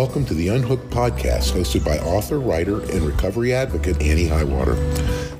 [0.00, 4.72] Welcome to the Unhooked podcast, hosted by author, writer, and recovery advocate Annie Highwater.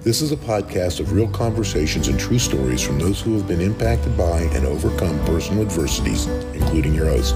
[0.02, 3.62] This is a podcast of real conversations and true stories from those who have been
[3.62, 7.34] impacted by and overcome personal adversities, including your host.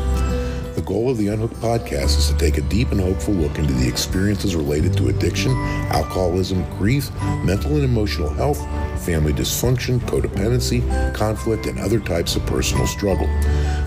[0.74, 3.72] The goal of the Unhooked podcast is to take a deep and hopeful look into
[3.74, 5.52] the experiences related to addiction,
[5.92, 7.12] alcoholism, grief,
[7.44, 8.58] mental and emotional health,
[9.04, 10.82] family dysfunction, codependency,
[11.14, 13.28] conflict, and other types of personal struggle.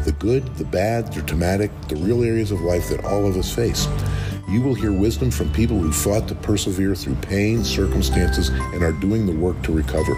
[0.05, 3.53] The good, the bad, the traumatic, the real areas of life that all of us
[3.53, 3.85] face.
[4.47, 8.93] You will hear wisdom from people who fought to persevere through pain, circumstances, and are
[8.93, 10.13] doing the work to recover.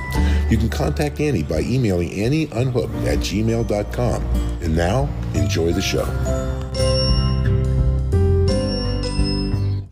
[0.52, 4.24] You can contact Annie by emailing annieunhooked at gmail.com.
[4.62, 6.59] And now, enjoy the show.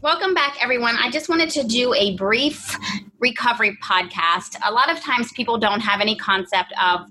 [0.08, 0.96] Welcome back, everyone.
[0.96, 2.78] I just wanted to do a brief
[3.20, 4.56] recovery podcast.
[4.66, 7.02] A lot of times people don't have any concept of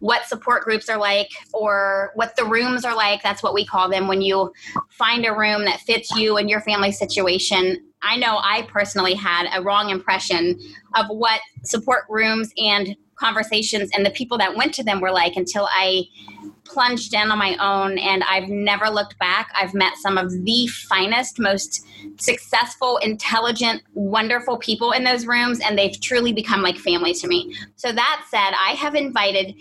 [0.00, 3.22] what support groups are like or what the rooms are like.
[3.22, 4.52] That's what we call them when you
[4.88, 7.84] find a room that fits you and your family situation.
[8.02, 10.58] I know I personally had a wrong impression
[10.96, 15.36] of what support rooms and conversations and the people that went to them were like
[15.36, 16.02] until I
[16.64, 19.50] plunged in on my own and I've never looked back.
[19.54, 21.86] I've met some of the finest, most
[22.18, 27.54] successful, intelligent, wonderful people in those rooms, and they've truly become like family to me.
[27.76, 29.54] So, that said, I have invited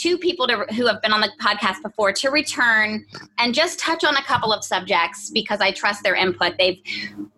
[0.00, 3.04] two people to, who have been on the podcast before to return
[3.38, 6.54] and just touch on a couple of subjects because I trust their input.
[6.58, 6.78] They've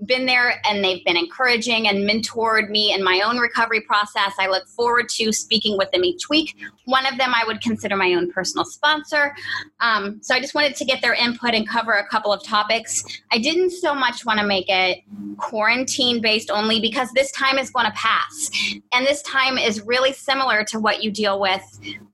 [0.07, 4.35] been there and they've been encouraging and mentored me in my own recovery process.
[4.39, 6.57] I look forward to speaking with them each week.
[6.85, 9.35] One of them I would consider my own personal sponsor.
[9.81, 13.05] Um, so I just wanted to get their input and cover a couple of topics.
[13.33, 15.01] I didn't so much want to make it
[15.39, 18.51] quarantine based only because this time is going to pass.
[18.93, 21.63] And this time is really similar to what you deal with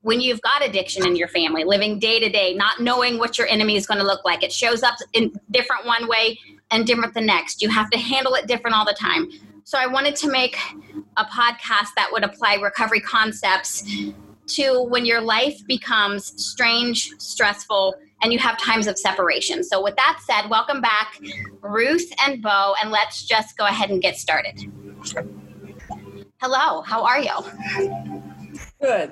[0.01, 3.47] when you've got addiction in your family, living day to day, not knowing what your
[3.47, 4.43] enemy is going to look like.
[4.43, 6.39] It shows up in different one way
[6.71, 7.61] and different the next.
[7.61, 9.29] You have to handle it different all the time.
[9.63, 10.57] So I wanted to make
[11.17, 13.83] a podcast that would apply recovery concepts
[14.47, 19.63] to when your life becomes strange, stressful, and you have times of separation.
[19.63, 21.19] So, with that said, welcome back,
[21.61, 24.59] Ruth and Beau, and let's just go ahead and get started.
[26.41, 27.31] Hello, how are you?
[28.81, 29.11] Good.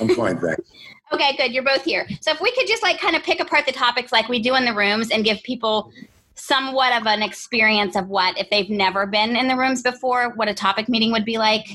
[0.00, 0.70] I'm fine, thanks.
[1.12, 1.52] Okay, good.
[1.52, 2.06] You're both here.
[2.20, 4.54] So, if we could just like kind of pick apart the topics like we do
[4.54, 5.92] in the rooms and give people
[6.38, 10.48] somewhat of an experience of what, if they've never been in the rooms before, what
[10.48, 11.66] a topic meeting would be like,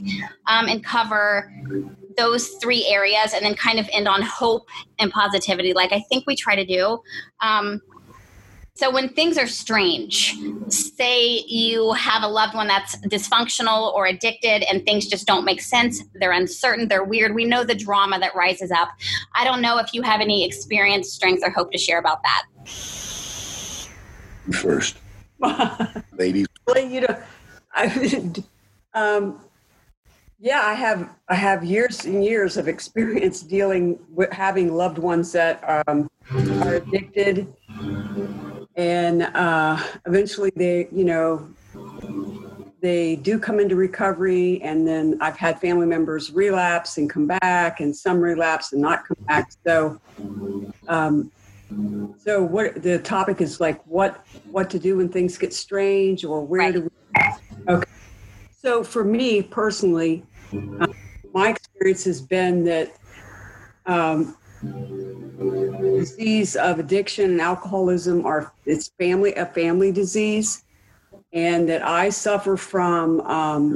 [0.48, 1.52] um, and cover
[2.18, 4.68] those three areas and then kind of end on hope
[5.00, 7.00] and positivity, like I think we try to do.
[7.42, 7.82] Um,
[8.76, 10.36] so when things are strange,
[10.68, 15.62] say you have a loved one that's dysfunctional or addicted and things just don't make
[15.62, 18.90] sense, they're uncertain, they're weird, we know the drama that rises up.
[19.36, 22.46] I don't know if you have any experience, strength, or hope to share about that.
[24.52, 24.98] First,
[26.18, 26.48] ladies.
[26.68, 27.18] Well, you know,
[27.74, 28.32] I,
[28.94, 29.40] um,
[30.40, 35.32] yeah, I have I have years and years of experience dealing with having loved ones
[35.32, 37.54] that um, are addicted,
[38.76, 41.48] and uh, eventually they, you know,
[42.82, 47.80] they do come into recovery, and then I've had family members relapse and come back,
[47.80, 49.54] and some relapse and not come back.
[49.66, 50.02] So,
[50.90, 51.32] um,
[52.18, 56.46] so what the topic is like what what to do when things get strange or
[56.46, 56.74] where Right.
[56.74, 56.90] to.
[57.68, 57.84] Okay.
[58.52, 60.24] So for me personally,
[60.80, 60.88] uh,
[61.34, 62.96] my experience has been that
[63.86, 64.38] um,
[65.98, 70.64] disease of addiction and alcoholism are it's family a family disease,
[71.34, 73.22] and that I suffer from.
[73.22, 73.76] Um,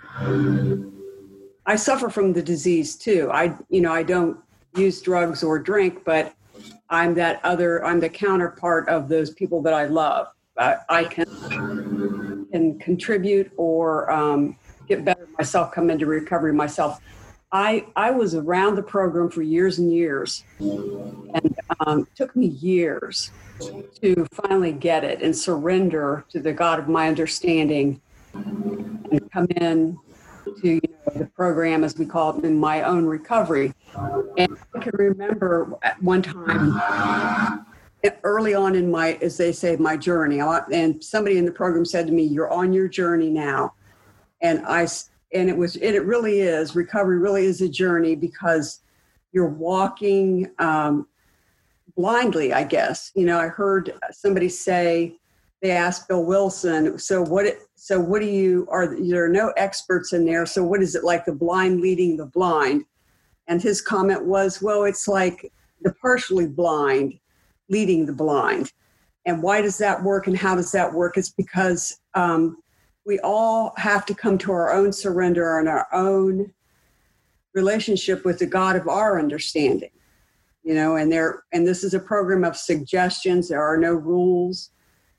[1.66, 3.30] I suffer from the disease too.
[3.34, 4.38] I you know I don't
[4.76, 6.34] use drugs or drink, but
[6.90, 7.84] I'm that other.
[7.84, 10.28] I'm the counterpart of those people that I love.
[10.58, 11.26] I, I can
[12.52, 17.00] can contribute or um, get better myself, come into recovery myself.
[17.52, 21.56] I I was around the program for years and years, and
[21.86, 23.32] um, took me years
[24.02, 28.02] to finally get it and surrender to the God of my understanding,
[28.34, 29.98] and come in
[30.62, 33.74] to you know, the program as we call it in my own recovery.
[34.38, 37.66] And I can remember at one time
[38.24, 42.08] early on in my, as they say, my journey, and somebody in the program said
[42.08, 43.74] to me, "You're on your journey now,"
[44.42, 44.88] and I
[45.34, 48.82] and it was and it really is recovery really is a journey because
[49.32, 51.08] you're walking um,
[51.96, 55.16] blindly i guess you know i heard somebody say
[55.62, 59.54] they asked bill wilson so what it, so what do you are there are no
[59.56, 62.84] experts in there so what is it like the blind leading the blind
[63.48, 65.52] and his comment was well it's like
[65.82, 67.20] the partially blind
[67.70, 68.72] leading the blind
[69.28, 71.18] and why does that work and how does that work?
[71.18, 72.64] It's because um,
[73.06, 76.54] we all have to come to our own surrender and our own
[77.54, 79.92] relationship with the God of our understanding.
[80.64, 83.50] You know, and there and this is a program of suggestions.
[83.50, 84.72] There are no rules.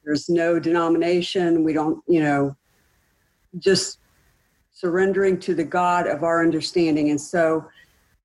[0.09, 1.63] There's no denomination.
[1.65, 2.57] We don't, you know,
[3.59, 3.99] just
[4.73, 7.11] surrendering to the God of our understanding.
[7.11, 7.69] And so,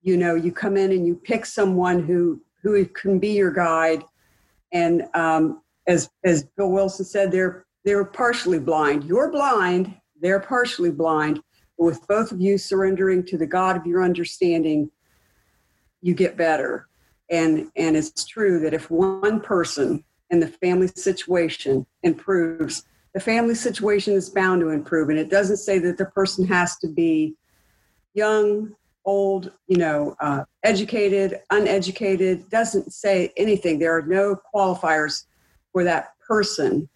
[0.02, 4.02] you know, you come in and you pick someone who who can be your guide.
[4.72, 9.04] And um, as as Bill Wilson said, they're they're partially blind.
[9.04, 9.94] You're blind.
[10.22, 11.44] They're partially blind.
[11.78, 14.90] But with both of you surrendering to the God of your understanding,
[16.02, 16.88] you get better.
[17.30, 23.54] And and it's true that if one person in the family situation improves, the family
[23.54, 25.10] situation is bound to improve.
[25.10, 27.36] And it doesn't say that the person has to be
[28.16, 28.76] young,
[29.06, 33.78] old, you know, uh, educated, uneducated, doesn't say anything.
[33.78, 35.26] There are no qualifiers
[35.72, 36.90] for that person.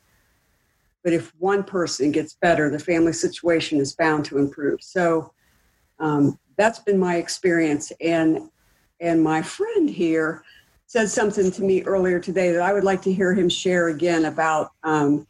[1.04, 4.81] But if one person gets better, the family situation is bound to improve.
[4.81, 5.31] So
[6.00, 7.92] um, that's been my experience.
[8.01, 8.50] And
[9.00, 10.44] and my friend here
[10.88, 14.25] said something to me earlier today that I would like to hear him share again
[14.25, 15.28] about um,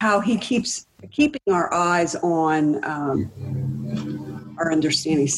[0.00, 5.28] how he keeps keeping our eyes on um, our understanding.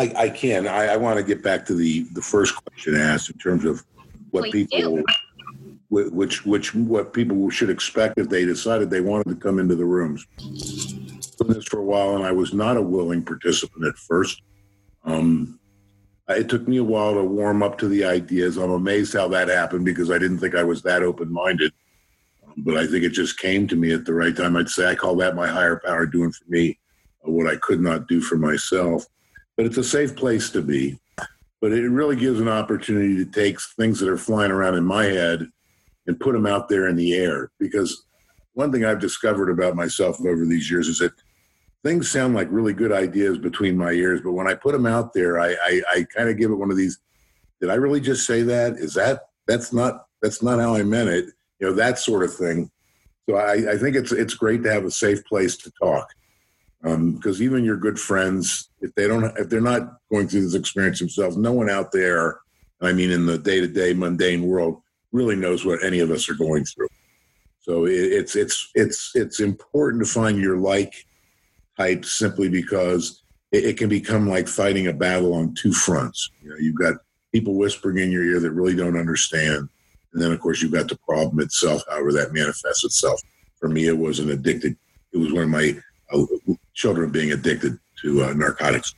[0.00, 0.66] I, I can.
[0.66, 3.84] I, I, want to get back to the the first question asked in terms of
[4.30, 5.04] what Please people, do.
[5.88, 9.84] which which what people should expect if they decided they wanted to come into the
[9.84, 10.26] rooms.
[10.38, 14.42] Doing this for a while, and I was not a willing participant at first.
[15.04, 15.57] Um,
[16.28, 18.56] it took me a while to warm up to the ideas.
[18.56, 21.72] I'm amazed how that happened because I didn't think I was that open minded
[22.46, 24.56] um, but I think it just came to me at the right time.
[24.56, 26.78] I'd say I call that my higher power doing for me
[27.26, 29.06] uh, what I could not do for myself.
[29.56, 30.98] But it's a safe place to be.
[31.60, 35.04] But it really gives an opportunity to take things that are flying around in my
[35.04, 35.48] head
[36.06, 37.50] and put them out there in the air.
[37.58, 38.04] Because
[38.52, 41.12] one thing I've discovered about myself over these years is that
[41.88, 45.12] things sound like really good ideas between my ears, but when I put them out
[45.14, 46.98] there, I, I, I kind of give it one of these.
[47.60, 48.74] Did I really just say that?
[48.74, 51.26] Is that that's not that's not how I meant it
[51.58, 52.70] you know that sort of thing.
[53.28, 56.08] So I, I think it's it's great to have a safe place to talk
[56.82, 60.54] because um, even your good friends, if they don't, if they're not going through this
[60.54, 62.38] experience themselves, no one out there,
[62.80, 64.80] I mean, in the day to day mundane world,
[65.10, 66.88] really knows what any of us are going through.
[67.60, 70.94] So it, it's it's it's it's important to find your like
[71.78, 73.22] type simply because
[73.52, 76.30] it, it, can become like fighting a battle on two fronts.
[76.42, 76.96] You know, you've got
[77.32, 79.68] people whispering in your ear that really don't understand,
[80.12, 83.20] and then, of course, you've got the problem itself, however that manifests itself.
[83.60, 84.76] For me, it was an addicted,
[85.12, 85.76] it was one of my
[86.12, 86.24] uh,
[86.74, 88.94] children being addicted to uh, narcotics.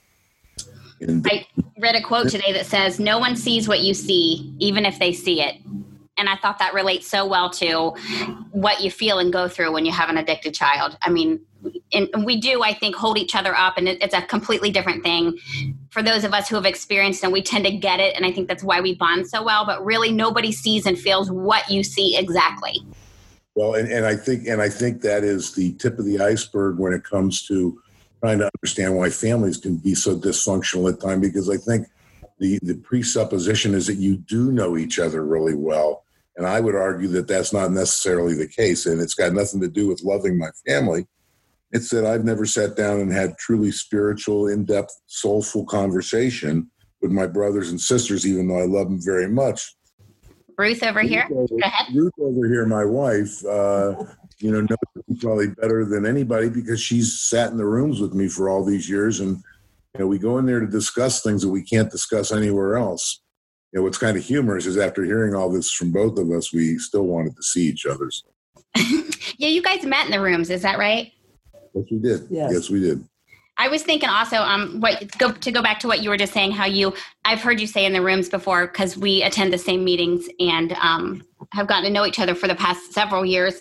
[1.01, 1.47] And I
[1.79, 5.13] read a quote today that says, No one sees what you see, even if they
[5.13, 5.57] see it.
[6.21, 7.91] And I thought that relates so well to
[8.53, 10.99] what you feel and go through when you have an addicted child.
[11.03, 11.41] I mean,
[11.93, 15.39] and we do i think hold each other up and it's a completely different thing
[15.91, 18.33] for those of us who have experienced and we tend to get it and i
[18.33, 21.83] think that's why we bond so well but really nobody sees and feels what you
[21.83, 22.81] see exactly
[23.55, 26.79] well and, and i think and i think that is the tip of the iceberg
[26.79, 27.81] when it comes to
[28.21, 31.87] trying to understand why families can be so dysfunctional at times because i think
[32.39, 36.05] the the presupposition is that you do know each other really well
[36.37, 39.69] and i would argue that that's not necessarily the case and it's got nothing to
[39.69, 41.07] do with loving my family
[41.73, 46.69] it's that I've never sat down and had truly spiritual, in depth, soulful conversation
[47.01, 49.77] with my brothers and sisters, even though I love them very much.
[50.59, 51.27] Ruth over here.
[51.31, 51.95] Ruth over, Go ahead.
[51.95, 53.95] Ruth over here, my wife, uh,
[54.39, 58.15] you know, knows me probably better than anybody because she's sat in the rooms with
[58.15, 59.21] me for all these years.
[59.21, 59.37] And,
[59.95, 63.23] you know, we go in there to discuss things that we can't discuss anywhere else.
[63.73, 66.53] You know, what's kind of humorous is after hearing all this from both of us,
[66.53, 68.11] we still wanted to see each other.
[68.11, 68.27] So.
[69.39, 71.13] yeah, you guys met in the rooms, is that right?
[71.75, 72.27] Yes, we did.
[72.31, 73.05] Yes, yes we did.
[73.61, 76.33] I was thinking also, um, what go to go back to what you were just
[76.33, 76.95] saying, how you
[77.27, 80.73] I've heard you say in the rooms before because we attend the same meetings and
[80.81, 81.23] um,
[81.53, 83.61] have gotten to know each other for the past several years.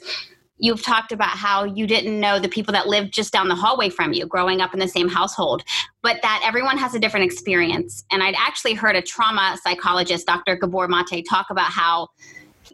[0.60, 3.90] You've talked about how you didn't know the people that lived just down the hallway
[3.90, 5.64] from you, growing up in the same household,
[6.04, 8.04] but that everyone has a different experience.
[8.12, 10.58] And I'd actually heard a trauma psychologist, Dr.
[10.58, 12.10] Gabor Mate, talk about how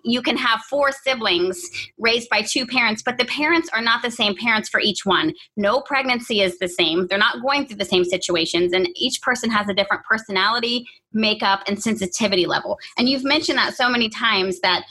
[0.03, 1.61] you can have four siblings
[1.97, 5.33] raised by two parents, but the parents are not the same parents for each one.
[5.57, 7.07] No pregnancy is the same.
[7.07, 11.61] They're not going through the same situations, and each person has a different personality, makeup,
[11.67, 12.77] and sensitivity level.
[12.97, 14.85] And you've mentioned that so many times that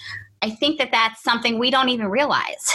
[0.45, 2.71] I think that that's something we don't even realize.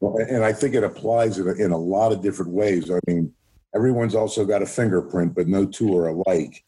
[0.00, 2.90] Well, and I think it applies in a, in a lot of different ways.
[2.90, 3.32] I mean,
[3.72, 6.64] everyone's also got a fingerprint, but no two are alike.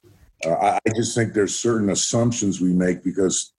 [0.47, 3.55] Uh, I, I just think there's certain assumptions we make because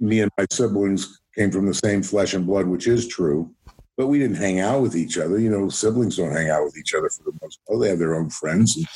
[0.00, 3.54] me and my siblings came from the same flesh and blood, which is true.
[3.98, 5.38] But we didn't hang out with each other.
[5.38, 7.78] You know, siblings don't hang out with each other for the most part.
[7.78, 8.86] They have their own friends and,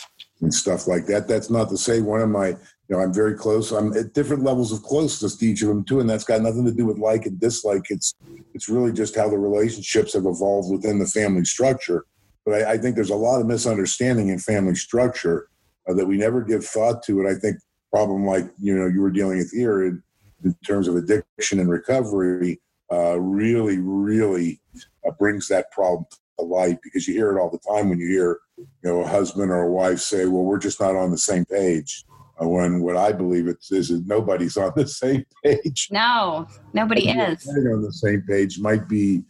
[0.40, 1.28] and stuff like that.
[1.28, 2.56] That's not to say one of my,
[2.88, 3.72] you know, I'm very close.
[3.72, 6.64] I'm at different levels of closeness to each of them too, and that's got nothing
[6.66, 7.86] to do with like and dislike.
[7.88, 8.14] It's
[8.52, 12.04] it's really just how the relationships have evolved within the family structure.
[12.44, 15.48] But I, I think there's a lot of misunderstanding in family structure
[15.88, 17.20] uh, that we never give thought to.
[17.20, 17.56] And I think
[17.90, 20.02] problem like you know you were dealing with here in,
[20.44, 22.60] in terms of addiction and recovery
[22.92, 24.60] uh, really, really
[25.06, 26.04] uh, brings that problem
[26.38, 29.06] to light because you hear it all the time when you hear, you know, a
[29.06, 32.04] husband or a wife say, "Well, we're just not on the same page."
[32.38, 35.88] When what I believe it is is nobody's on the same page.
[35.90, 37.46] No, nobody is.
[37.46, 39.22] On the same page might be,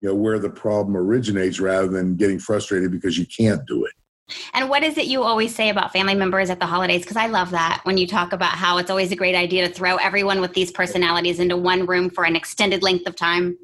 [0.00, 3.92] you know, where the problem originates rather than getting frustrated because you can't do it.
[4.54, 7.02] And what is it you always say about family members at the holidays?
[7.02, 9.72] Because I love that when you talk about how it's always a great idea to
[9.72, 13.58] throw everyone with these personalities into one room for an extended length of time.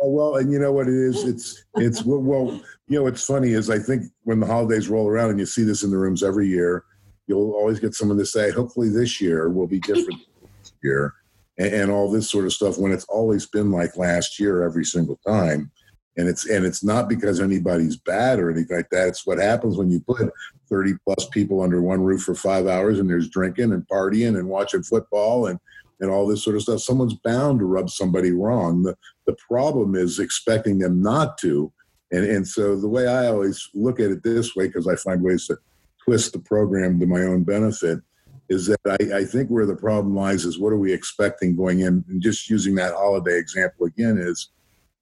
[0.00, 1.24] Oh, well, and you know what it is?
[1.24, 5.30] It's it's well, you know what's funny is I think when the holidays roll around
[5.30, 6.84] and you see this in the rooms every year,
[7.26, 10.20] you'll always get someone to say, "Hopefully this year will be different
[10.82, 11.14] year,"
[11.58, 12.78] and, and all this sort of stuff.
[12.78, 15.70] When it's always been like last year every single time,
[16.16, 19.08] and it's and it's not because anybody's bad or anything like that.
[19.08, 20.30] It's what happens when you put
[20.68, 24.48] thirty plus people under one roof for five hours and there's drinking and partying and
[24.48, 25.58] watching football and
[26.00, 26.80] and all this sort of stuff.
[26.80, 28.82] Someone's bound to rub somebody wrong.
[28.82, 31.72] The the problem is expecting them not to.
[32.10, 35.22] And and so the way I always look at it this way, because I find
[35.22, 35.56] ways to
[36.04, 38.00] twist the program to my own benefit,
[38.48, 41.80] is that I, I think where the problem lies is what are we expecting going
[41.80, 42.04] in?
[42.08, 44.50] And just using that holiday example again is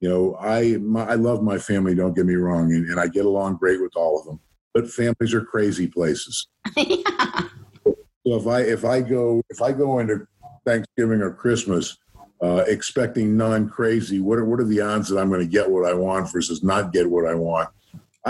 [0.01, 1.95] you know, I my, I love my family.
[1.95, 4.41] Don't get me wrong, and, and, I get along great with all of them.
[4.73, 6.49] But families are crazy places.
[6.77, 7.43] yeah.
[7.85, 10.27] So if I if I go if I go into
[10.65, 11.99] Thanksgiving or Christmas
[12.43, 15.71] uh, expecting non crazy, what are what are the odds that I'm going to get
[15.71, 17.69] what I want versus not get what I want?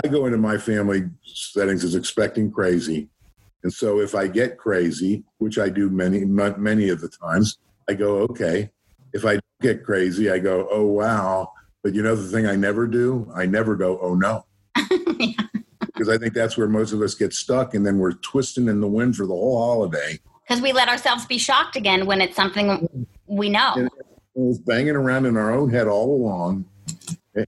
[0.03, 3.09] I go into my family settings as expecting crazy,
[3.63, 7.57] and so if I get crazy, which I do many many of the times,
[7.89, 8.71] I go okay.
[9.13, 11.51] If I get crazy, I go oh wow
[11.83, 13.31] but you know the thing I never do?
[13.35, 14.45] I never go, oh no.
[15.93, 18.81] Because I think that's where most of us get stuck and then we're twisting in
[18.81, 20.17] the wind for the whole holiday.
[20.41, 23.73] Because we let ourselves be shocked again when it's something we know.
[23.75, 23.89] And
[24.33, 26.65] it's banging around in our own head all along.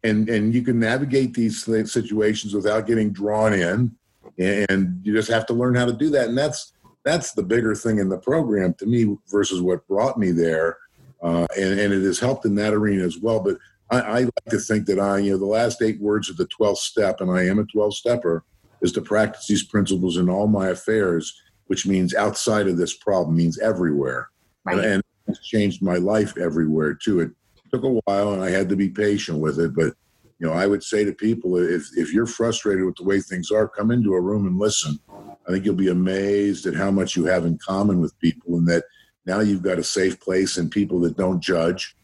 [0.04, 3.96] And and you can navigate these situations without getting drawn in.
[4.38, 6.30] And you just have to learn how to do that.
[6.30, 6.74] And that's
[7.04, 10.78] that's the bigger thing in the program to me versus what brought me there.
[11.22, 13.40] Uh, and, and it has helped in that arena as well.
[13.40, 13.58] But
[13.90, 16.48] I, I like to think that I, you know, the last eight words of the
[16.48, 18.44] 12th step, and I am a 12 stepper,
[18.82, 23.38] is to practice these principles in all my affairs, which means outside of this problem,
[23.38, 24.30] means everywhere.
[24.66, 24.80] Right.
[24.80, 27.22] And, and it's changed my life everywhere too.
[27.22, 27.32] It
[27.74, 29.74] took a while and I had to be patient with it.
[29.76, 29.94] But,
[30.40, 33.52] you know, I would say to people, if, if you're frustrated with the way things
[33.52, 35.00] are, come into a room and listen.
[35.12, 38.68] I think you'll be amazed at how much you have in common with people and
[38.68, 38.86] that
[39.26, 41.96] now you've got a safe place and people that don't judge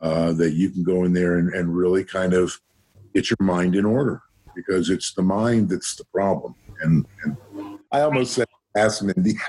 [0.00, 2.58] uh, that you can go in there and, and really kind of
[3.14, 4.22] get your mind in order
[4.54, 6.54] because it's the mind that's the problem.
[6.82, 7.36] And, and
[7.92, 8.46] I almost said,
[8.76, 9.34] ask Mindy.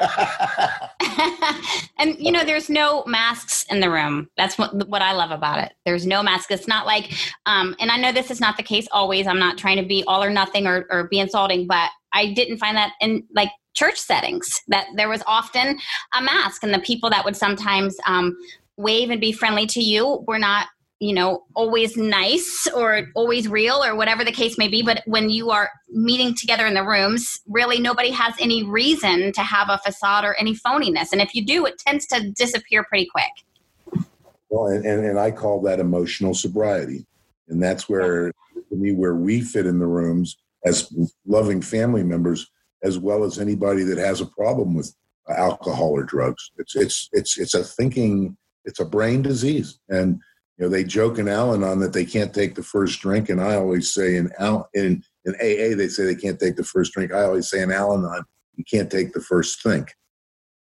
[1.97, 4.29] and you know, there's no masks in the room.
[4.37, 5.73] That's what what I love about it.
[5.85, 6.51] There's no mask.
[6.51, 7.13] It's not like,
[7.45, 9.27] um, and I know this is not the case always.
[9.27, 12.57] I'm not trying to be all or nothing or, or be insulting, but I didn't
[12.57, 15.79] find that in like church settings that there was often
[16.17, 18.35] a mask, and the people that would sometimes um,
[18.77, 20.67] wave and be friendly to you we're not
[21.01, 25.31] you know always nice or always real or whatever the case may be but when
[25.31, 29.79] you are meeting together in the rooms really nobody has any reason to have a
[29.79, 31.11] facade or any phoniness.
[31.11, 34.05] And if you do it tends to disappear pretty quick.
[34.49, 37.05] Well and, and, and i call that emotional sobriety.
[37.49, 38.31] And that's where
[38.69, 40.93] to me where we fit in the rooms as
[41.25, 42.49] loving family members
[42.83, 44.93] as well as anybody that has a problem with
[45.29, 46.51] alcohol or drugs.
[46.57, 49.79] It's it's it's it's a thinking it's a brain disease.
[49.89, 50.19] And
[50.57, 53.55] you know, they joke in Al-Anon that they can't take the first drink, and I
[53.55, 57.13] always say in Al in in AA they say they can't take the first drink.
[57.13, 58.23] I always say in Al-Anon
[58.55, 59.93] you can't take the first think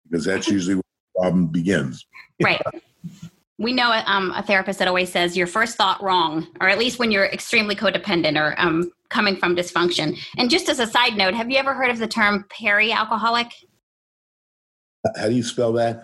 [0.08, 2.06] because that's usually where the problem begins.
[2.42, 2.62] Right.
[3.58, 6.98] we know um, a therapist that always says your first thought wrong, or at least
[6.98, 10.18] when you're extremely codependent or um, coming from dysfunction.
[10.38, 13.52] And just as a side note, have you ever heard of the term peri-alcoholic?
[15.18, 16.02] How do you spell that?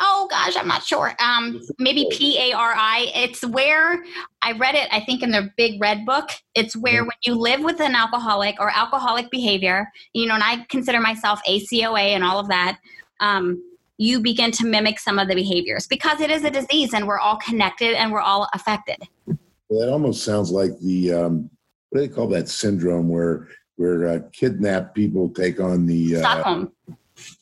[0.00, 1.14] Oh gosh, I'm not sure.
[1.20, 3.10] Um, maybe P A R I.
[3.14, 4.02] It's where
[4.42, 4.88] I read it.
[4.92, 6.30] I think in the big red book.
[6.54, 10.64] It's where when you live with an alcoholic or alcoholic behavior, you know, and I
[10.68, 12.78] consider myself ACOA and all of that.
[13.20, 13.62] Um,
[13.98, 17.18] you begin to mimic some of the behaviors because it is a disease and we're
[17.18, 18.96] all connected and we're all affected.
[19.26, 21.50] Well, that almost sounds like the um,
[21.90, 26.18] what do they call that syndrome where where uh, kidnapped people take on the uh,
[26.20, 26.72] Stockholm.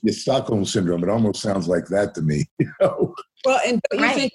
[0.03, 1.03] The Stockholm syndrome.
[1.03, 2.45] It almost sounds like that to me.
[2.59, 3.15] You know?
[3.45, 4.17] Well, and don't you Right.
[4.17, 4.33] think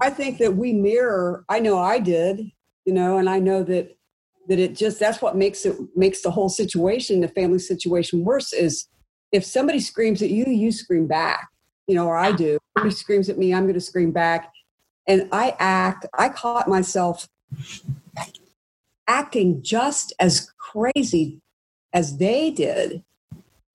[0.00, 1.44] I think that we mirror.
[1.48, 2.50] I know I did,
[2.84, 3.96] you know, and I know that
[4.48, 8.52] that it just that's what makes it makes the whole situation, the family situation, worse.
[8.52, 8.88] Is
[9.32, 11.48] if somebody screams at you, you scream back,
[11.86, 12.58] you know, or I do.
[12.76, 14.52] Somebody screams at me, I'm going to scream back,
[15.06, 16.06] and I act.
[16.16, 17.28] I caught myself
[19.06, 21.40] acting just as crazy
[21.92, 23.02] as they did,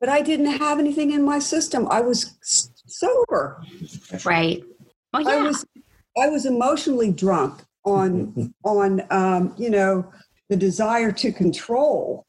[0.03, 1.87] but I didn't have anything in my system.
[1.89, 3.63] I was sober.
[4.25, 4.61] Right.
[5.13, 5.65] Well, I was
[6.21, 10.11] I was emotionally drunk on on um, you know
[10.49, 12.25] the desire to control,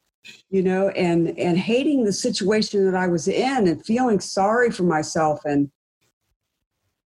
[0.50, 4.84] you know, and and hating the situation that I was in and feeling sorry for
[4.84, 5.68] myself and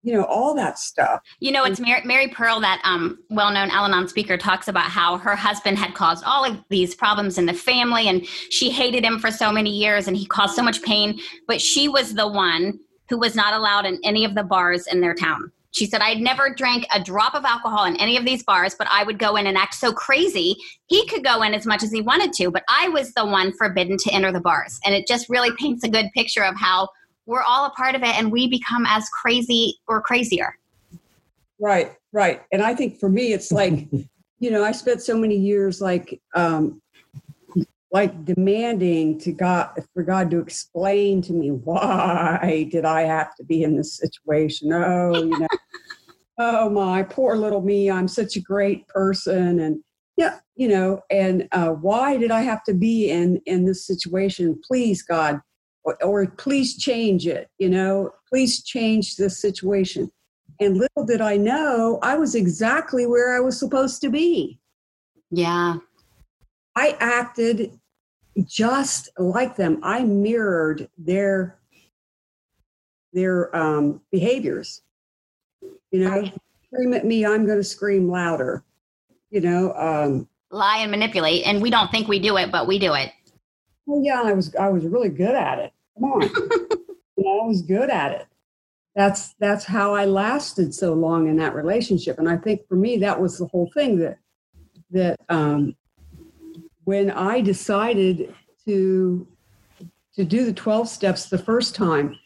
[0.02, 1.20] you know all that stuff.
[1.40, 4.84] You know, it's Mary, Mary Pearl, that um, well known Al Anon speaker, talks about
[4.84, 9.04] how her husband had caused all of these problems in the family and she hated
[9.04, 11.18] him for so many years and he caused so much pain.
[11.46, 12.78] But she was the one
[13.08, 15.50] who was not allowed in any of the bars in their town.
[15.72, 18.88] She said, I'd never drank a drop of alcohol in any of these bars, but
[18.90, 20.56] I would go in and act so crazy.
[20.86, 23.52] He could go in as much as he wanted to, but I was the one
[23.52, 24.80] forbidden to enter the bars.
[24.84, 26.88] And it just really paints a good picture of how
[27.28, 30.54] we're all a part of it and we become as crazy or crazier.
[31.60, 32.42] Right, right.
[32.50, 33.86] And I think for me, it's like
[34.40, 36.80] you know I spent so many years like um,
[37.92, 43.44] like demanding to God for God to explain to me why did I have to
[43.44, 44.72] be in this situation?
[44.72, 45.48] Oh, you know,
[46.38, 49.82] oh my poor little me, I'm such a great person, and
[50.16, 54.58] yeah, you know, and uh, why did I have to be in in this situation?
[54.66, 55.40] Please, God,
[55.88, 57.48] or, or please change it.
[57.58, 60.10] You know, please change this situation.
[60.60, 64.58] And little did I know, I was exactly where I was supposed to be.
[65.30, 65.76] Yeah.
[66.76, 67.78] I acted
[68.44, 69.80] just like them.
[69.82, 71.58] I mirrored their
[73.12, 74.82] their um, behaviors.
[75.90, 76.34] You know, Right.
[76.66, 78.64] scream at me, I'm going to scream louder.
[79.30, 82.78] You know, um, lie and manipulate and we don't think we do it but we
[82.78, 83.12] do it
[83.88, 85.72] well, yeah, I was I was really good at it.
[85.98, 86.22] Come on,
[87.16, 88.26] you know, I was good at it.
[88.94, 92.98] That's that's how I lasted so long in that relationship, and I think for me
[92.98, 94.18] that was the whole thing that
[94.90, 95.76] that um,
[96.84, 98.34] when I decided
[98.64, 99.26] to
[100.18, 102.18] to do the 12 steps the first time,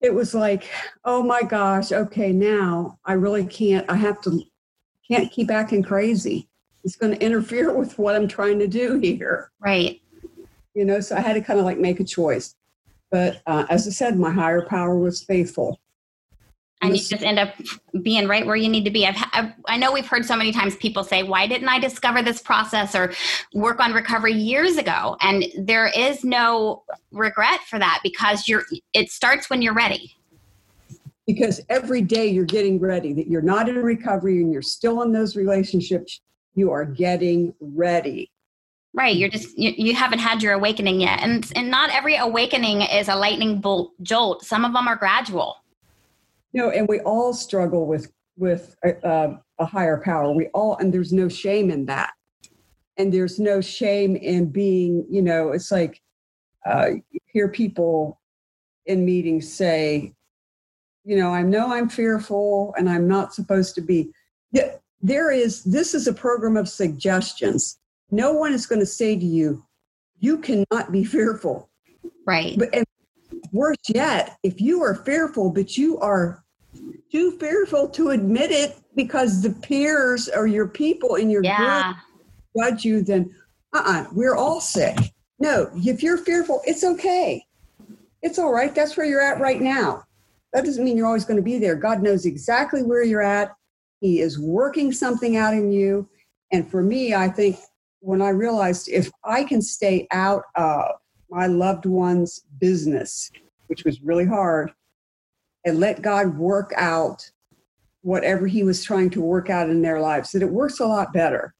[0.00, 0.70] it was like,
[1.04, 4.42] oh my gosh, okay, now I really can't, I have to,
[5.06, 6.48] can't keep acting crazy.
[6.82, 9.50] It's going to interfere with what I'm trying to do here.
[9.60, 10.00] right
[10.74, 12.56] You know, so I had to kind of like make a choice.
[13.10, 15.78] But uh, as I said, my higher power was faithful.
[16.82, 17.54] and you just end up
[18.02, 19.06] being right where you need to be.
[19.06, 22.22] I've, I've, i know we've heard so many times people say why didn't i discover
[22.22, 23.12] this process or
[23.54, 25.16] work on recovery years ago?
[25.20, 26.82] And there is no
[27.12, 30.16] regret for that because you're it starts when you're ready.
[31.26, 35.12] Because every day you're getting ready that you're not in recovery and you're still in
[35.12, 36.20] those relationships
[36.54, 38.30] you are getting ready
[38.94, 42.80] right you're just you, you haven't had your awakening yet and and not every awakening
[42.80, 44.44] is a lightning bolt jolt.
[44.44, 45.56] Some of them are gradual.
[46.52, 50.32] You know and we all struggle with with a, a, a higher power.
[50.32, 52.12] We all and there's no shame in that.
[52.96, 56.00] And there's no shame in being you know it's like
[56.64, 56.90] uh,
[57.26, 58.20] hear people
[58.86, 60.14] in meetings say
[61.04, 64.10] you know i know i'm fearful and i'm not supposed to be.
[65.02, 67.78] There is this is a program of suggestions
[68.14, 69.64] no one is going to say to you
[70.18, 71.68] you cannot be fearful
[72.26, 72.84] right but and
[73.52, 76.44] worse yet, if you are fearful, but you are
[77.10, 82.70] too fearful to admit it because the peers or your people in your yeah group
[82.70, 83.34] judge you, then
[83.72, 84.96] uh-uh, we're all sick.
[85.38, 87.44] No, if you're fearful, it's okay.
[88.22, 88.74] It's all right.
[88.74, 90.04] That's where you're at right now.
[90.52, 91.74] That doesn't mean you're always going to be there.
[91.74, 93.52] God knows exactly where you're at.
[94.00, 96.08] He is working something out in you.
[96.52, 97.58] And for me, I think
[98.04, 100.96] when I realized if I can stay out of
[101.30, 103.32] my loved one's business,
[103.68, 104.72] which was really hard,
[105.64, 107.30] and let God work out
[108.02, 111.14] whatever He was trying to work out in their lives, that it works a lot
[111.14, 111.54] better.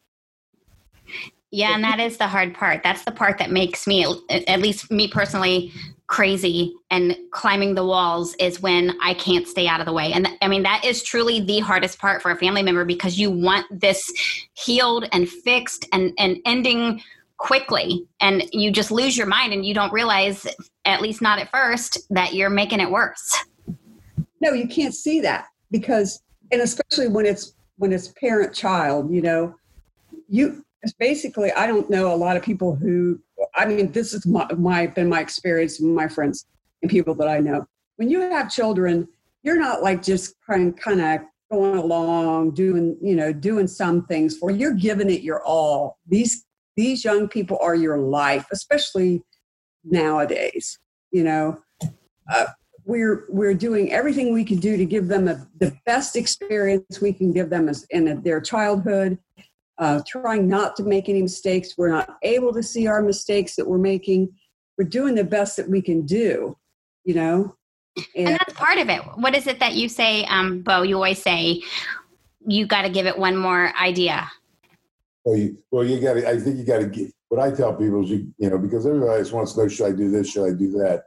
[1.50, 2.82] Yeah, and that is the hard part.
[2.82, 5.72] That's the part that makes me, at least me personally,
[6.14, 10.12] crazy and climbing the walls is when I can't stay out of the way.
[10.12, 13.32] And I mean, that is truly the hardest part for a family member because you
[13.32, 14.12] want this
[14.52, 17.02] healed and fixed and, and ending
[17.38, 18.06] quickly.
[18.20, 20.46] And you just lose your mind and you don't realize
[20.84, 23.34] at least not at first, that you're making it worse.
[24.40, 26.22] No, you can't see that because,
[26.52, 29.56] and especially when it's when it's parent child, you know,
[30.28, 30.64] you
[31.00, 33.18] basically I don't know a lot of people who
[33.54, 36.46] I mean this is my, my been my experience with my friends
[36.82, 37.66] and people that I know.
[37.96, 39.08] When you have children,
[39.42, 44.36] you're not like just kind kind of going along doing you know doing some things
[44.36, 45.98] for you're giving it your all.
[46.06, 46.44] These
[46.76, 49.22] these young people are your life, especially
[49.84, 50.78] nowadays.
[51.12, 51.58] You know,
[52.32, 52.46] uh,
[52.84, 57.12] we're we're doing everything we can do to give them a, the best experience we
[57.12, 59.18] can give them as in a, their childhood.
[59.76, 61.74] Uh, trying not to make any mistakes.
[61.76, 64.32] We're not able to see our mistakes that we're making.
[64.78, 66.56] We're doing the best that we can do.
[67.04, 67.56] You know,
[67.96, 69.00] and, and that's part of it.
[69.16, 70.82] What is it that you say, um, Beau?
[70.82, 71.60] You always say
[72.46, 74.30] you got to give it one more idea.
[75.24, 76.28] Well, you, well, you got to.
[76.28, 77.12] I think you got to get.
[77.28, 79.86] What I tell people is, you, you know, because everybody just wants to know, should
[79.86, 80.30] I do this?
[80.30, 81.06] Should I do that?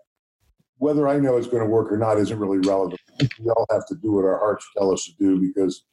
[0.77, 2.99] Whether I know it's going to work or not isn't really relevant.
[3.19, 5.83] We all have to do what our hearts tell us to do because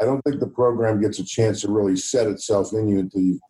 [0.00, 3.20] I don't think the program gets a chance to really set itself in you until
[3.20, 3.40] you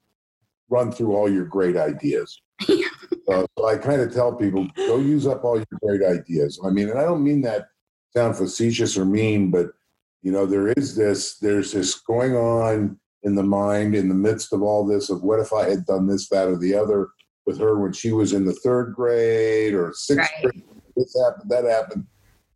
[0.68, 2.40] run through all your great ideas.
[2.68, 6.60] uh, so I kind of tell people, go use up all your great ideas.
[6.64, 7.66] I mean, and I don't mean that
[8.16, 9.68] sound facetious or mean, but
[10.22, 14.52] you know, there is this, there's this going on in the mind in the midst
[14.52, 17.08] of all this of what if I had done this, that, or the other
[17.46, 20.52] with her when she was in the third grade or sixth right.
[20.52, 20.64] grade.
[20.96, 22.06] This happened, that happened.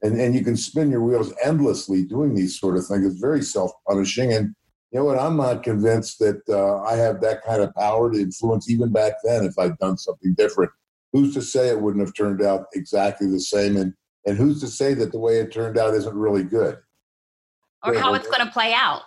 [0.02, 3.04] And, and you can spin your wheels endlessly doing these sort of things.
[3.04, 4.32] It's very self punishing.
[4.32, 4.54] And
[4.92, 5.18] you know what?
[5.18, 9.14] I'm not convinced that uh, I have that kind of power to influence even back
[9.24, 10.70] then if I'd done something different.
[11.12, 13.76] Who's to say it wouldn't have turned out exactly the same?
[13.76, 16.78] And, and who's to say that the way it turned out isn't really good?
[17.84, 19.02] Or how it's going to play out.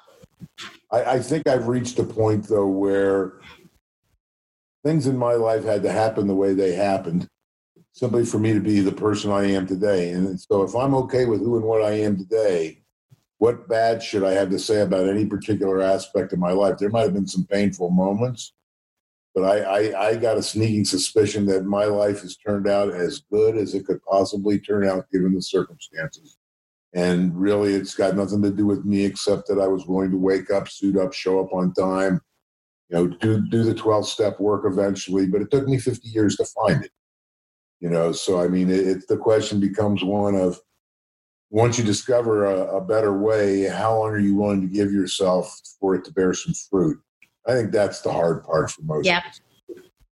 [0.91, 3.39] I, I think I've reached a point though where
[4.83, 7.27] things in my life had to happen the way they happened
[7.93, 10.11] simply for me to be the person I am today.
[10.11, 12.81] And so if I'm okay with who and what I am today,
[13.37, 16.77] what bad should I have to say about any particular aspect of my life?
[16.77, 18.53] There might have been some painful moments,
[19.33, 23.23] but I, I, I got a sneaking suspicion that my life has turned out as
[23.31, 26.37] good as it could possibly turn out given the circumstances.
[26.93, 30.17] And really, it's got nothing to do with me except that I was willing to
[30.17, 32.21] wake up, suit up, show up on time,
[32.89, 35.25] you know, do do the twelve step work eventually.
[35.25, 36.91] But it took me fifty years to find it.
[37.81, 40.59] You know, so I mean, it, it the question becomes one of
[41.49, 45.59] once you discover a, a, better way, how long are you willing to give yourself
[45.79, 46.97] for it to bear some fruit?
[47.45, 49.05] I think that's the hard part for most.
[49.05, 49.21] Yeah.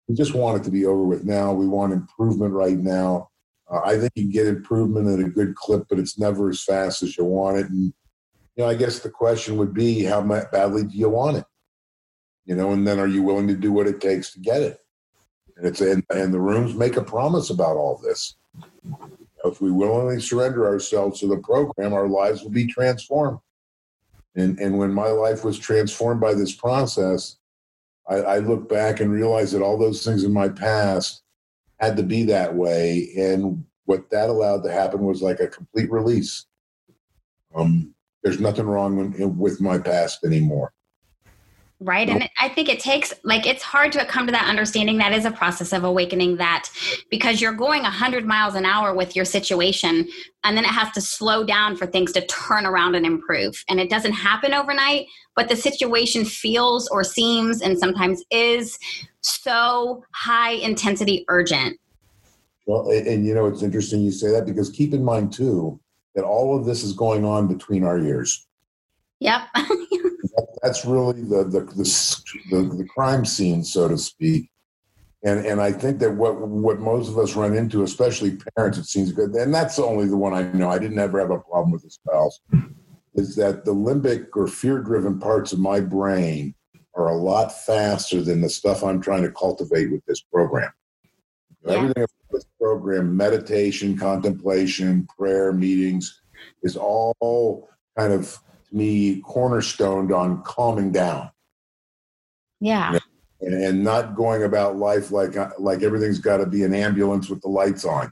[0.08, 1.52] We just want it to be over with now.
[1.52, 3.30] We want improvement right now.
[3.70, 7.04] Uh, I think you get improvement at a good clip, but it's never as fast
[7.04, 7.66] as you want it.
[7.70, 7.94] And
[8.56, 11.46] you know, I guess the question would be, how badly do you want it?
[12.46, 14.80] You know, and then are you willing to do what it takes to get it?
[15.58, 18.36] And it's and, and the rooms make a promise about all this.
[19.44, 23.40] If we willingly surrender ourselves to the program, our lives will be transformed.
[24.36, 27.38] And and when my life was transformed by this process,
[28.08, 31.24] I, I look back and realize that all those things in my past
[31.80, 33.10] had to be that way.
[33.18, 36.46] And what that allowed to happen was like a complete release.
[37.54, 40.74] Um, there's nothing wrong with my past anymore.
[41.82, 42.08] Right.
[42.08, 45.26] And I think it takes, like, it's hard to come to that understanding that is
[45.26, 46.70] a process of awakening that
[47.12, 50.08] because you're going 100 miles an hour with your situation,
[50.46, 53.62] and then it has to slow down for things to turn around and improve.
[53.68, 58.80] And it doesn't happen overnight, but the situation feels or seems and sometimes is
[59.20, 61.78] so high intensity urgent.
[62.68, 65.80] Well, and, and, you know, it's interesting you say that because keep in mind too
[66.16, 68.48] that all of this is going on between our ears.
[69.26, 69.42] Yep.
[69.56, 74.52] that, that's really the the, the the, the crime scene, so to speak.
[75.24, 78.86] And and I think that what what most of us run into, especially parents, it
[78.86, 80.70] seems good, and that's only the one I know.
[80.70, 82.40] I didn't ever have a problem with the spouse.
[83.16, 86.54] Is that the limbic or fear driven parts of my brain
[86.94, 90.72] are a lot faster than the stuff I'm trying to cultivate with this program.
[91.66, 91.74] Yeah.
[91.74, 96.22] Everything about this program, meditation, contemplation, prayer, meetings,
[96.62, 98.38] is all kind of
[98.76, 101.32] me cornerstoned on calming down.
[102.60, 103.00] Yeah.
[103.42, 107.30] And, and not going about life like uh, like everything's got to be an ambulance
[107.30, 108.12] with the lights on.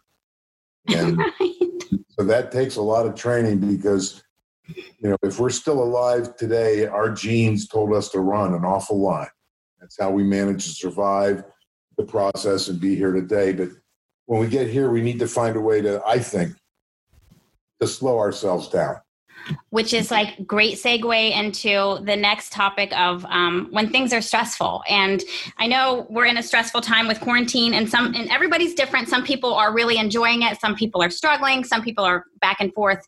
[0.87, 1.51] And right.
[2.09, 4.23] so that takes a lot of training because
[4.67, 8.99] you know, if we're still alive today, our genes told us to run an awful
[8.99, 9.29] lot.
[9.79, 11.43] That's how we managed to survive
[11.97, 13.51] the process and be here today.
[13.51, 13.69] But
[14.25, 16.53] when we get here, we need to find a way to, I think,
[17.81, 18.95] to slow ourselves down.
[19.69, 24.83] Which is like great segue into the next topic of um, when things are stressful.
[24.89, 25.23] And
[25.57, 29.09] I know we're in a stressful time with quarantine, and some and everybody's different.
[29.09, 30.59] Some people are really enjoying it.
[30.59, 31.63] Some people are struggling.
[31.63, 33.07] Some people are back and forth.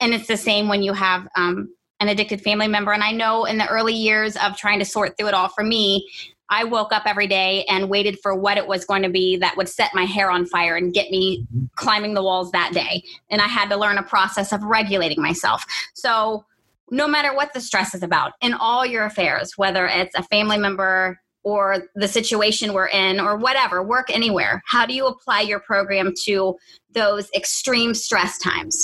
[0.00, 2.92] And it's the same when you have um, an addicted family member.
[2.92, 5.64] And I know in the early years of trying to sort through it all for
[5.64, 6.08] me,
[6.50, 9.56] I woke up every day and waited for what it was going to be that
[9.56, 13.02] would set my hair on fire and get me climbing the walls that day.
[13.30, 15.64] And I had to learn a process of regulating myself.
[15.94, 16.44] So,
[16.90, 20.56] no matter what the stress is about in all your affairs, whether it's a family
[20.56, 25.60] member or the situation we're in or whatever, work anywhere, how do you apply your
[25.60, 26.56] program to
[26.92, 28.82] those extreme stress times?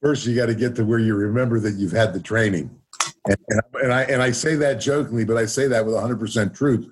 [0.00, 2.77] First, you got to get to where you remember that you've had the training.
[3.28, 6.86] And, and, I, and I say that jokingly, but I say that with 100% truth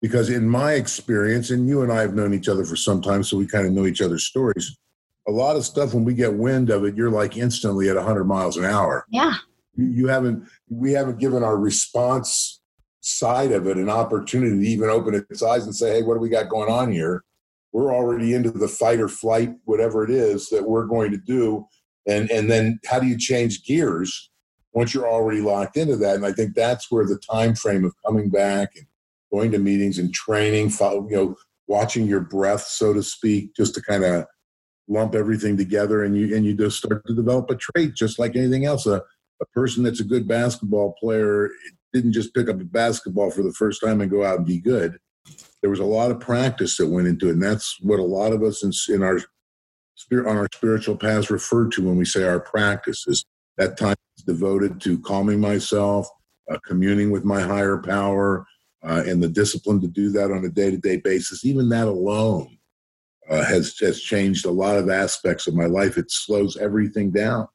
[0.00, 3.22] because in my experience, and you and I have known each other for some time,
[3.22, 4.76] so we kind of know each other's stories.
[5.28, 8.24] A lot of stuff, when we get wind of it, you're like instantly at 100
[8.24, 9.06] miles an hour.
[9.10, 9.34] Yeah.
[9.74, 12.60] You, you haven't, we haven't given our response
[13.00, 16.20] side of it an opportunity to even open its eyes and say, hey, what do
[16.20, 17.22] we got going on here?
[17.72, 21.66] We're already into the fight or flight, whatever it is that we're going to do
[22.06, 24.30] and and then how do you change gears
[24.72, 26.16] once you're already locked into that.
[26.16, 28.86] And i think that's where the time frame of coming back and
[29.32, 31.36] going to meetings and training you know
[31.68, 34.26] watching your breath so to speak just to kind of
[34.88, 38.36] lump everything together and you and you just start to develop a trait just like
[38.36, 38.86] anything else.
[38.86, 39.02] A,
[39.40, 41.50] a person that's a good basketball player
[41.92, 44.60] didn't just pick up a basketball for the first time and go out and be
[44.60, 44.98] good.
[45.60, 48.32] There was a lot of practice that went into it and that's what a lot
[48.32, 49.20] of us in, in our
[49.94, 53.24] spirit on our spiritual paths refer to when we say our practices.
[53.62, 56.08] That time is devoted to calming myself,
[56.50, 58.44] uh, communing with my higher power,
[58.82, 61.44] uh, and the discipline to do that on a day-to-day basis.
[61.44, 62.58] Even that alone
[63.30, 65.96] uh, has has changed a lot of aspects of my life.
[65.96, 67.46] It slows everything down.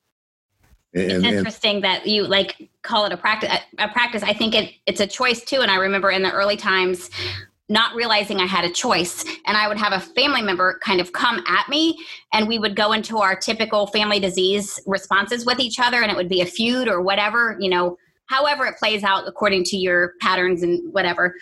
[0.94, 3.52] And, it's interesting and, that you like call it a practice.
[3.78, 4.24] A practice.
[4.24, 5.60] I think it, it's a choice too.
[5.60, 7.10] And I remember in the early times
[7.70, 9.26] not realizing I had a choice.
[9.46, 11.98] And I would have a family member kind of come at me,
[12.34, 16.16] and we would go into our typical family disease responses with each other, and it
[16.16, 20.14] would be a feud or whatever, you know, however it plays out according to your
[20.22, 21.36] patterns and whatever.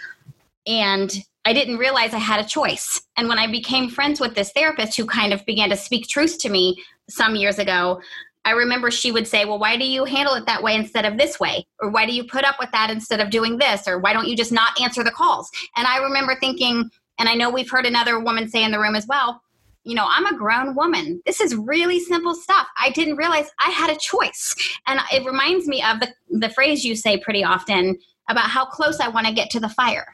[0.67, 3.01] And I didn't realize I had a choice.
[3.17, 6.39] And when I became friends with this therapist who kind of began to speak truth
[6.39, 8.01] to me some years ago,
[8.45, 11.17] I remember she would say, Well, why do you handle it that way instead of
[11.17, 11.65] this way?
[11.81, 13.88] Or why do you put up with that instead of doing this?
[13.88, 15.49] Or why don't you just not answer the calls?
[15.75, 18.95] And I remember thinking, and I know we've heard another woman say in the room
[18.95, 19.41] as well,
[19.84, 21.21] you know, I'm a grown woman.
[21.25, 22.67] This is really simple stuff.
[22.79, 24.55] I didn't realize I had a choice.
[24.88, 27.97] And it reminds me of the, the phrase you say pretty often
[28.29, 30.08] about how close I want to get to the fire.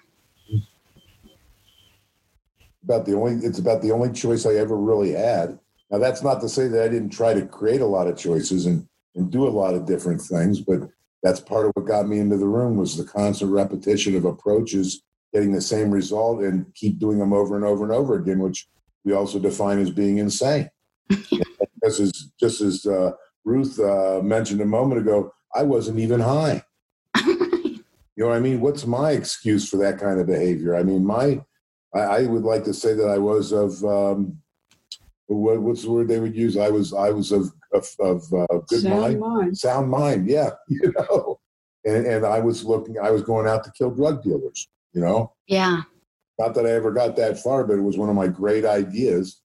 [2.83, 5.59] About the only it's about the only choice I ever really had
[5.91, 8.65] now, that's not to say that I didn't try to create a lot of choices
[8.65, 10.89] and, and do a lot of different things, but
[11.21, 15.03] that's part of what got me into the room was the constant repetition of approaches,
[15.33, 18.67] getting the same result and keep doing them over and over and over again, which
[19.03, 20.69] we also define as being insane.
[21.09, 23.11] just as, just as uh,
[23.43, 26.63] Ruth uh, mentioned a moment ago, I wasn't even high.
[27.25, 27.83] you
[28.15, 28.61] know what I mean?
[28.61, 30.73] What's my excuse for that kind of behavior?
[30.73, 31.43] I mean, my
[31.93, 34.40] I, I would like to say that I was of um,
[35.35, 36.57] what, what's the word they would use?
[36.57, 40.29] I was I was of of, of uh, good sound mind, mind, sound mind.
[40.29, 41.39] Yeah, you know,
[41.85, 42.97] and and I was looking.
[42.99, 44.67] I was going out to kill drug dealers.
[44.93, 45.33] You know.
[45.47, 45.83] Yeah.
[46.39, 49.41] Not that I ever got that far, but it was one of my great ideas.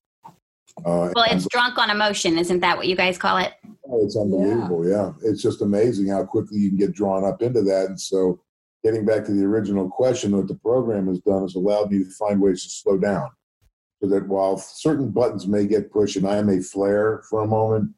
[0.85, 3.53] Uh, well, it's drunk on emotion, isn't that what you guys call it?
[3.89, 4.89] Oh, it's unbelievable.
[4.89, 5.13] Yeah.
[5.23, 7.87] yeah, it's just amazing how quickly you can get drawn up into that.
[7.87, 8.41] And so,
[8.83, 12.11] getting back to the original question, what the program has done is allowed me to
[12.19, 13.29] find ways to slow down
[14.01, 17.93] so that while certain buttons may get pushed and I may flare for a moment,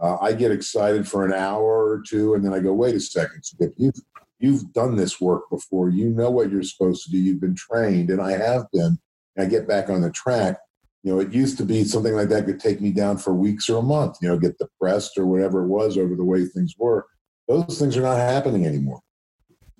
[0.00, 3.00] uh, I get excited for an hour or two, and then I go, "Wait a
[3.00, 4.00] second, so you've
[4.38, 5.90] you've done this work before.
[5.90, 7.18] You know what you're supposed to do.
[7.18, 8.98] You've been trained, and I have been."
[9.38, 10.58] I get back on the track.
[11.02, 13.68] You know, it used to be something like that could take me down for weeks
[13.68, 14.18] or a month.
[14.20, 17.06] You know, get depressed or whatever it was over the way things were.
[17.48, 19.00] Those things are not happening anymore.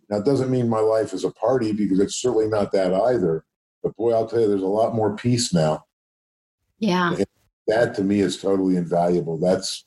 [0.08, 3.44] Now, it doesn't mean my life is a party because it's certainly not that either
[3.82, 5.84] but boy, I'll tell you, there's a lot more peace now.
[6.78, 7.14] Yeah.
[7.14, 7.26] And
[7.68, 9.38] that to me is totally invaluable.
[9.38, 9.84] That's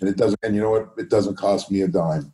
[0.00, 0.90] and it doesn't and you know what?
[0.96, 2.32] It doesn't cost me a dime.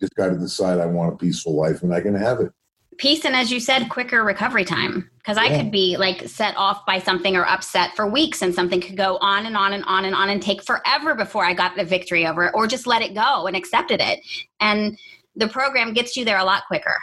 [0.00, 2.52] Just got to decide I want a peaceful life and I can have it.
[2.98, 5.10] Peace and as you said, quicker recovery time.
[5.18, 8.80] Because I could be like set off by something or upset for weeks and something
[8.80, 11.76] could go on and on and on and on and take forever before I got
[11.76, 14.20] the victory over it or just let it go and accepted it.
[14.60, 14.98] And
[15.36, 16.96] the program gets you there a lot quicker.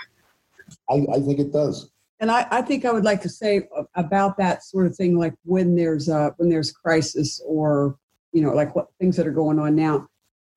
[0.90, 1.90] I, I think it does.
[2.20, 5.34] And I, I, think I would like to say about that sort of thing, like
[5.44, 7.98] when there's a, when there's crisis or
[8.34, 10.08] you know like what things that are going on now,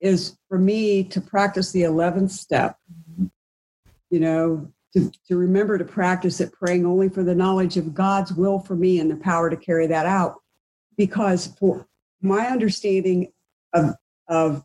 [0.01, 2.77] is for me to practice the 11th step.
[4.09, 8.31] You know, to, to remember to practice it, praying only for the knowledge of God's
[8.31, 10.35] will for me and the power to carry that out.
[10.97, 11.87] Because for
[12.21, 13.31] my understanding
[13.73, 13.95] of,
[14.27, 14.63] of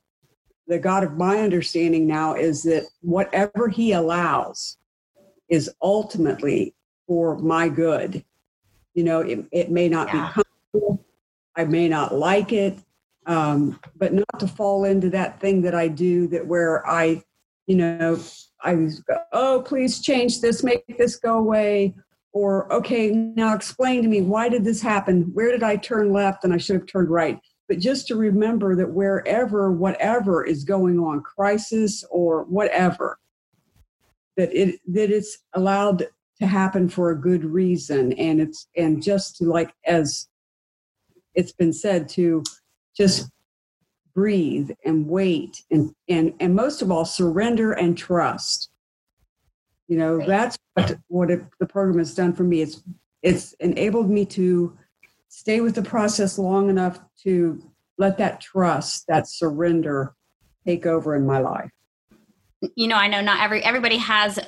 [0.66, 4.76] the God of my understanding now is that whatever He allows
[5.48, 6.74] is ultimately
[7.08, 8.22] for my good.
[8.94, 10.12] You know, it, it may not yeah.
[10.28, 11.04] be comfortable,
[11.56, 12.78] I may not like it,
[13.26, 17.24] um, but not to fall into that thing that I do that where I,
[17.66, 18.20] you know,
[18.62, 21.96] I go, oh, please change this, make this go away.
[22.32, 25.30] Or, okay, now explain to me why did this happen?
[25.32, 27.40] Where did I turn left and I should have turned right?
[27.68, 33.18] But just to remember that wherever, whatever is going on, crisis or whatever,
[34.36, 36.06] that it that it's allowed
[36.40, 40.28] to happen for a good reason, and it's and just to like as
[41.34, 42.42] it's been said to
[42.96, 43.30] just
[44.14, 48.70] breathe and wait and and and most of all surrender and trust.
[49.88, 52.62] You know that's what what it, the program has done for me.
[52.62, 52.82] It's
[53.22, 54.76] it's enabled me to
[55.28, 57.62] stay with the process long enough to
[57.98, 60.14] let that trust that surrender
[60.64, 61.70] take over in my life
[62.74, 64.38] you know i know not every everybody has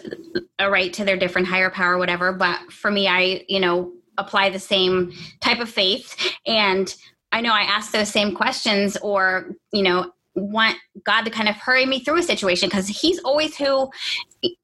[0.58, 4.50] a right to their different higher power whatever but for me i you know apply
[4.50, 6.16] the same type of faith.
[6.46, 6.94] And
[7.32, 11.56] I know I ask those same questions or, you know, want God to kind of
[11.56, 13.90] hurry me through a situation because He's always who,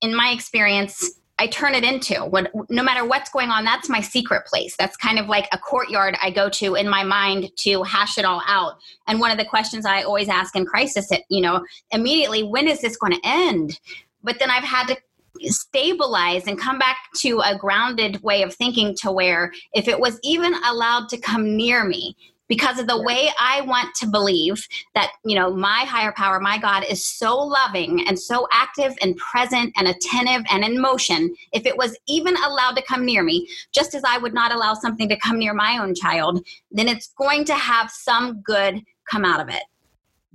[0.00, 2.25] in my experience, I turn it into.
[2.25, 4.75] When, no matter what's going on, that's my secret place.
[4.79, 8.25] That's kind of like a courtyard I go to in my mind to hash it
[8.25, 8.79] all out.
[9.07, 12.81] And one of the questions I always ask in crisis, you know, immediately, when is
[12.81, 13.79] this going to end?
[14.22, 14.96] But then I've had to
[15.42, 20.18] stabilize and come back to a grounded way of thinking to where if it was
[20.22, 22.16] even allowed to come near me,
[22.48, 26.59] because of the way I want to believe that, you know, my higher power, my
[26.59, 31.35] God is so loving and so active and present and attentive and in motion.
[31.52, 34.74] If it was even allowed to come near me, just as I would not allow
[34.74, 39.24] something to come near my own child, then it's going to have some good come
[39.24, 39.62] out of it.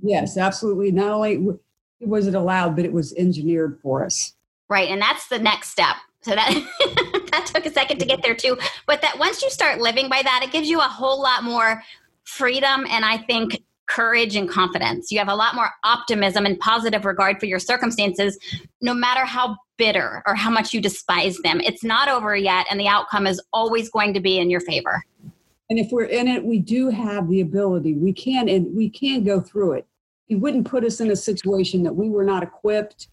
[0.02, 0.90] Yes, absolutely.
[0.90, 1.46] Not only
[2.00, 4.34] was it allowed, but it was engineered for us.
[4.68, 4.88] Right.
[4.88, 5.96] And that's the next step.
[6.22, 6.48] So that
[7.30, 8.56] that took a second to get there too.
[8.86, 11.82] But that once you start living by that, it gives you a whole lot more
[12.24, 15.10] freedom and I think courage and confidence.
[15.10, 18.38] You have a lot more optimism and positive regard for your circumstances,
[18.80, 21.60] no matter how bitter or how much you despise them.
[21.60, 25.02] It's not over yet, and the outcome is always going to be in your favor.
[25.68, 27.94] And if we're in it, we do have the ability.
[27.94, 29.86] We can and we can go through it.
[30.26, 33.08] He wouldn't put us in a situation that we were not equipped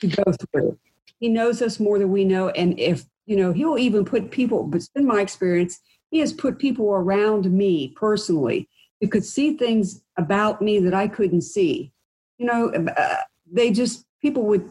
[0.00, 0.78] to go through.
[1.18, 2.50] He knows us more than we know.
[2.50, 5.80] And if, you know, he'll even put people, but in my experience,
[6.10, 8.68] he has put people around me personally
[9.00, 11.92] who could see things about me that I couldn't see.
[12.38, 13.16] You know, uh,
[13.50, 14.70] they just people would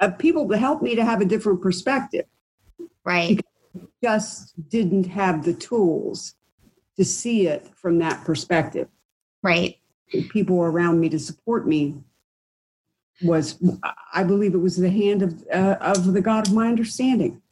[0.00, 2.26] uh, people to help me to have a different perspective.
[3.04, 3.40] Right.
[4.02, 6.34] Just didn't have the tools
[6.96, 8.88] to see it from that perspective.
[9.42, 9.78] Right.
[10.30, 11.96] People around me to support me
[13.22, 13.62] was,
[14.12, 17.42] I believe, it was the hand of uh, of the God of my understanding.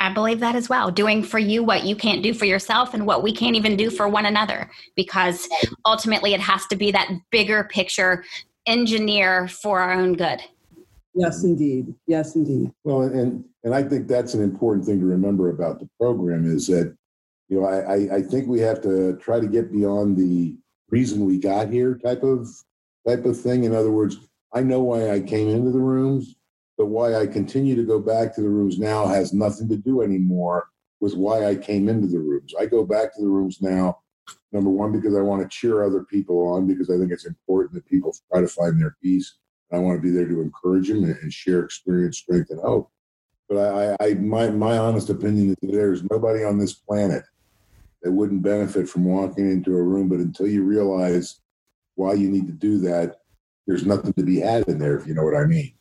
[0.00, 0.90] I believe that as well.
[0.90, 3.90] Doing for you what you can't do for yourself and what we can't even do
[3.90, 5.48] for one another, because
[5.84, 8.24] ultimately it has to be that bigger picture
[8.66, 10.40] engineer for our own good.
[11.14, 11.94] Yes, indeed.
[12.06, 12.70] Yes, indeed.
[12.84, 16.68] Well, and and I think that's an important thing to remember about the program is
[16.68, 16.96] that
[17.48, 20.56] you know I I think we have to try to get beyond the
[20.90, 22.48] reason we got here type of
[23.06, 23.64] type of thing.
[23.64, 24.18] In other words,
[24.52, 26.36] I know why I came into the rooms
[26.78, 30.02] but why I continue to go back to the rooms now has nothing to do
[30.02, 30.68] anymore
[31.00, 32.54] with why I came into the rooms.
[32.58, 33.98] I go back to the rooms now,
[34.52, 37.74] number one, because I want to cheer other people on, because I think it's important
[37.74, 39.38] that people try to find their peace.
[39.70, 42.90] And I want to be there to encourage them and share experience, strength, and hope.
[43.48, 47.24] But I, I my, my honest opinion is that there's nobody on this planet
[48.02, 50.08] that wouldn't benefit from walking into a room.
[50.08, 51.40] But until you realize
[51.96, 53.16] why you need to do that,
[53.66, 55.72] there's nothing to be had in there, if you know what I mean.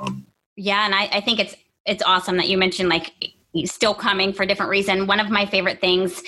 [0.00, 1.54] Um, yeah, and I, I think it's
[1.86, 3.12] it's awesome that you mentioned like
[3.64, 5.06] still coming for different reason.
[5.06, 6.22] One of my favorite things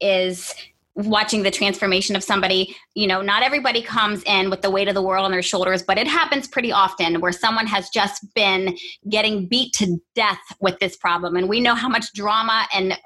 [0.00, 0.54] is
[0.94, 2.74] watching the transformation of somebody.
[2.94, 5.82] You know not everybody comes in with the weight of the world on their shoulders
[5.82, 8.76] but it happens pretty often where someone has just been
[9.08, 11.36] getting beat to death with this problem.
[11.36, 12.98] And we know how much drama and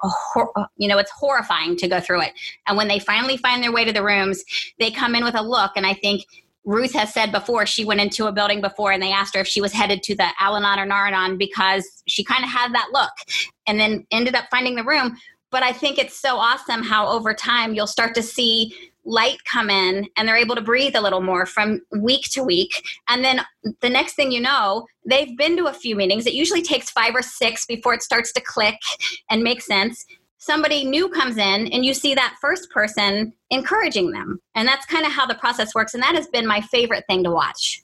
[0.77, 2.33] you know it's horrifying to go through it.
[2.67, 4.45] And when they finally find their way to the rooms
[4.79, 6.25] they come in with a look and i think
[6.65, 9.49] Ruth has said before she went into a building before and they asked her if
[9.49, 12.89] she was headed to the Al Anon or Nar-Anon because she kind of had that
[12.93, 13.13] look
[13.67, 15.17] and then ended up finding the room.
[15.51, 18.73] But I think it's so awesome how over time you'll start to see
[19.05, 22.71] light come in and they're able to breathe a little more from week to week.
[23.09, 23.41] And then
[23.81, 26.27] the next thing you know, they've been to a few meetings.
[26.27, 28.77] It usually takes five or six before it starts to click
[29.31, 30.05] and make sense.
[30.43, 34.41] Somebody new comes in and you see that first person encouraging them.
[34.55, 35.93] And that's kind of how the process works.
[35.93, 37.83] And that has been my favorite thing to watch.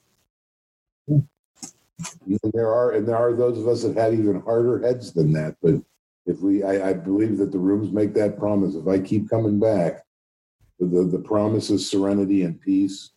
[1.07, 5.55] There are, and there are those of us that have even harder heads than that.
[5.61, 5.75] But
[6.25, 8.73] if we, I, I believe that the rooms make that promise.
[8.73, 10.03] If I keep coming back,
[10.79, 13.11] the, the promise is serenity and peace.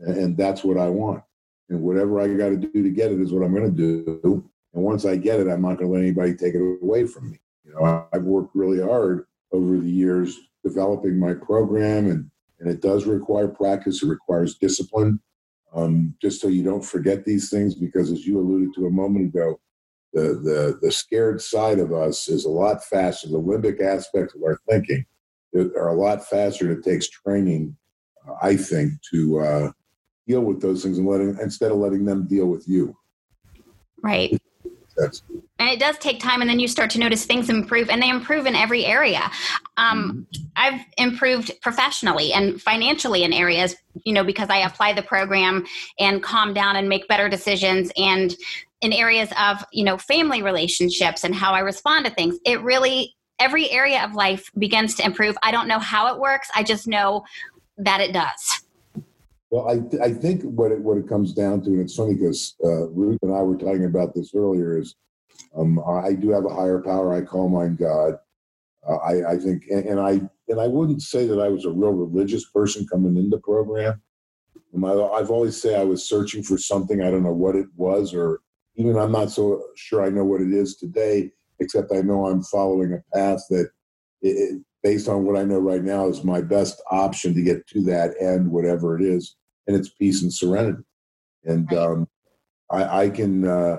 [0.00, 1.22] And that's what I want.
[1.70, 4.50] And whatever I got to do to get it is what I'm going to do.
[4.74, 7.30] And once I get it, I'm not going to let anybody take it away from
[7.30, 7.40] me.
[7.70, 12.82] You know, I've worked really hard over the years developing my program, and, and it
[12.82, 14.02] does require practice.
[14.02, 15.20] It requires discipline,
[15.74, 17.74] um, just so you don't forget these things.
[17.74, 19.60] Because as you alluded to a moment ago,
[20.12, 23.28] the, the, the scared side of us is a lot faster.
[23.28, 25.04] The limbic aspects of our thinking
[25.54, 26.70] are a lot faster.
[26.72, 27.76] It takes training,
[28.28, 29.72] uh, I think, to uh,
[30.26, 32.96] deal with those things and letting instead of letting them deal with you.
[34.02, 34.39] Right.
[35.58, 38.08] And it does take time, and then you start to notice things improve, and they
[38.08, 39.30] improve in every area.
[39.76, 40.46] Um, mm-hmm.
[40.56, 45.66] I've improved professionally and financially in areas, you know, because I apply the program
[45.98, 48.34] and calm down and make better decisions, and
[48.80, 52.38] in areas of you know family relationships and how I respond to things.
[52.44, 55.36] It really every area of life begins to improve.
[55.42, 56.48] I don't know how it works.
[56.54, 57.24] I just know
[57.78, 58.62] that it does.
[59.50, 62.14] Well, I, th- I think what it, what it comes down to, and it's funny
[62.14, 64.94] because uh, Ruth and I were talking about this earlier, is
[65.56, 67.12] um, I do have a higher power.
[67.12, 68.14] I call mine God.
[68.88, 71.70] Uh, I, I think, and, and, I and I wouldn't say that I was a
[71.70, 74.00] real religious person coming into the program.
[74.72, 77.02] Um, I've always say I was searching for something.
[77.02, 78.40] I don't know what it was, or
[78.76, 81.32] even I'm not so sure I know what it is today.
[81.58, 83.68] Except I know I'm following a path that,
[84.22, 87.82] it, based on what I know right now, is my best option to get to
[87.82, 89.36] that end, whatever it is
[89.70, 90.82] and it's peace and serenity.
[91.44, 92.08] And um,
[92.70, 93.78] I, I, can uh,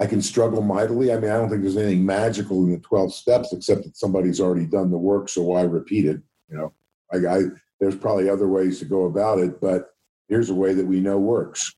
[0.00, 1.12] I can struggle mightily.
[1.12, 4.40] I mean, I don't think there's anything magical in the twelve steps except that somebody's
[4.40, 6.20] already done the work, so why repeat it?
[6.48, 6.72] You know,
[7.12, 7.42] I, I
[7.78, 9.90] there's probably other ways to go about it, but
[10.28, 11.74] here's a way that we know works.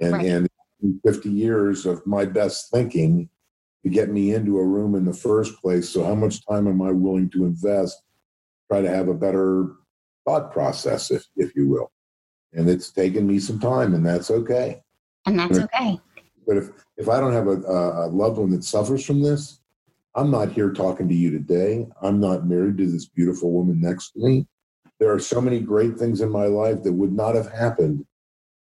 [0.00, 0.26] And right.
[0.26, 0.48] and
[1.06, 3.30] 50 years of my best thinking
[3.84, 5.88] to get me into a room in the first place.
[5.88, 8.02] So how much time am I willing to invest?
[8.70, 9.76] Try to have a better
[10.26, 11.93] thought process, if if you will
[12.54, 14.82] and it's taken me some time, and that's okay.
[15.26, 16.00] And that's okay.
[16.46, 19.60] But if if I don't have a, a loved one that suffers from this,
[20.14, 21.86] I'm not here talking to you today.
[22.00, 24.46] I'm not married to this beautiful woman next to me.
[25.00, 28.06] There are so many great things in my life that would not have happened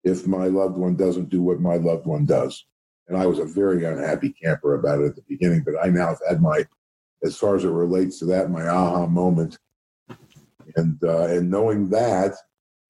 [0.04, 2.66] if my loved one doesn't do what my loved one does.
[3.08, 6.08] And I was a very unhappy camper about it at the beginning, but I now
[6.08, 6.66] have had my,
[7.24, 9.58] as far as it relates to that, my aha moment.
[10.76, 12.34] And uh, and knowing that,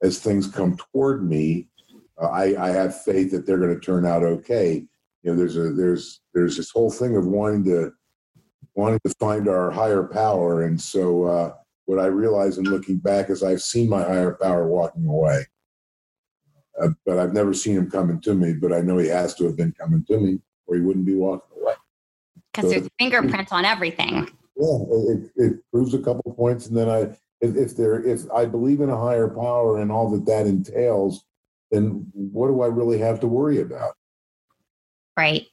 [0.02, 1.68] as things come toward me,
[2.20, 4.84] uh, I, I have faith that they're going to turn out okay.
[5.22, 7.92] You know, there's a there's there's this whole thing of wanting to
[8.74, 11.54] wanting to find our higher power, and so uh,
[11.86, 15.44] what I realize in looking back is I've seen my higher power walking away,
[16.80, 18.52] uh, but I've never seen him coming to me.
[18.52, 21.14] But I know he has to have been coming to me, or he wouldn't be
[21.14, 21.74] walking away.
[22.52, 24.28] Because so there's fingerprints on everything.
[24.56, 28.44] Yeah, it, it proves a couple points, and then I if, if there if I
[28.46, 31.24] believe in a higher power and all that that entails,
[31.70, 33.92] then what do I really have to worry about?
[35.16, 35.46] Right.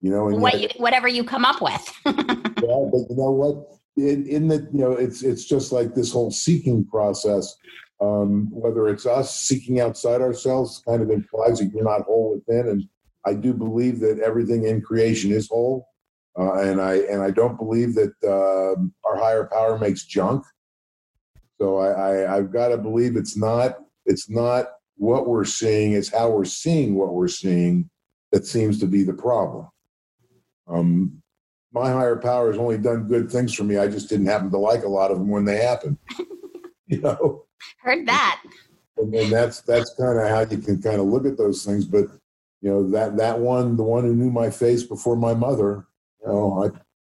[0.00, 1.92] You know, what you, whatever you come up with.
[2.06, 3.68] yeah, but you know what?
[3.96, 7.54] In, in the you know, it's it's just like this whole seeking process.
[8.00, 12.68] Um, whether it's us seeking outside ourselves, kind of implies that you're not whole within.
[12.68, 12.84] And
[13.24, 15.86] I do believe that everything in creation is whole,
[16.36, 20.44] uh, and I and I don't believe that uh, our higher power makes junk.
[21.62, 26.12] So I, I I've got to believe it's not it's not what we're seeing, it's
[26.12, 27.88] how we're seeing what we're seeing
[28.32, 29.68] that seems to be the problem.
[30.66, 31.22] Um,
[31.72, 33.76] my higher power has only done good things for me.
[33.76, 35.98] I just didn't happen to like a lot of them when they happened.
[36.88, 37.44] you know,
[37.78, 38.42] heard that.
[38.96, 41.84] And, and that's that's kind of how you can kind of look at those things.
[41.84, 42.06] But
[42.60, 45.86] you know that that one, the one who knew my face before my mother,
[46.22, 46.70] you know, I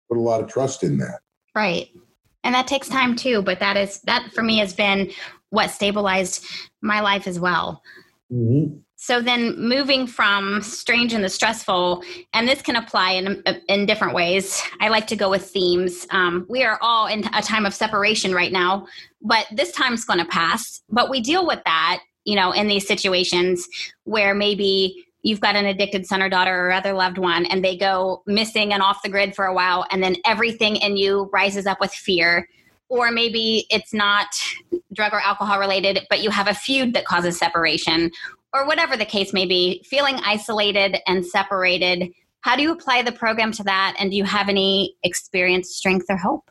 [0.08, 1.20] put a lot of trust in that.
[1.54, 1.90] Right
[2.48, 5.12] and that takes time too but that is that for me has been
[5.50, 6.46] what stabilized
[6.82, 7.84] my life as well.
[8.32, 8.80] Mm-hmm.
[8.98, 14.14] so then moving from strange and the stressful and this can apply in, in different
[14.14, 14.62] ways.
[14.82, 16.06] I like to go with themes.
[16.10, 18.88] Um, we are all in a time of separation right now
[19.22, 20.82] but this time's going to pass.
[20.90, 23.68] But we deal with that you know in these situations
[24.04, 27.76] where maybe you've got an addicted son or daughter or other loved one and they
[27.76, 31.66] go missing and off the grid for a while and then everything in you rises
[31.66, 32.48] up with fear
[32.90, 34.28] or maybe it's not
[34.94, 38.12] drug or alcohol related, but you have a feud that causes separation,
[38.54, 42.10] or whatever the case may be, feeling isolated and separated.
[42.42, 43.96] How do you apply the program to that?
[44.00, 46.50] And do you have any experience, strength, or hope?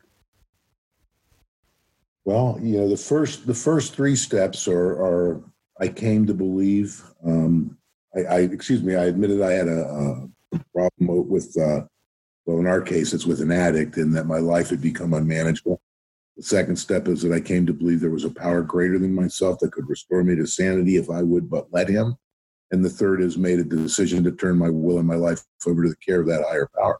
[2.23, 5.41] Well, you know, the first the first three steps are are
[5.79, 7.03] I came to believe.
[7.25, 7.76] Um,
[8.17, 8.95] I, I excuse me.
[8.95, 11.55] I admitted I had a, a problem with.
[11.57, 11.81] Uh,
[12.45, 15.81] well, in our case, it's with an addict, and that my life had become unmanageable.
[16.37, 19.13] The second step is that I came to believe there was a power greater than
[19.13, 22.15] myself that could restore me to sanity if I would but let him.
[22.71, 25.83] And the third is made a decision to turn my will and my life over
[25.83, 26.99] to the care of that higher power.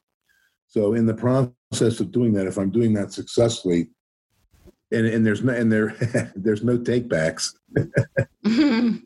[0.68, 3.90] So in the process of doing that, if I'm doing that successfully,
[4.92, 5.96] and, and there's no and there
[6.36, 7.54] there's no takebacks,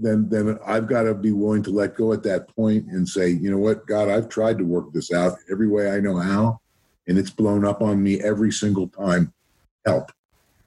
[0.00, 3.28] then then I've got to be willing to let go at that point and say,
[3.28, 6.60] you know what, God, I've tried to work this out every way I know how,
[7.06, 9.32] and it's blown up on me every single time
[9.86, 10.10] help,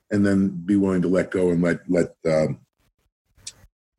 [0.10, 2.60] and then be willing to let go and let let um,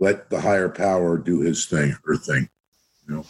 [0.00, 2.48] let the higher power do his thing or thing.
[3.06, 3.24] You know.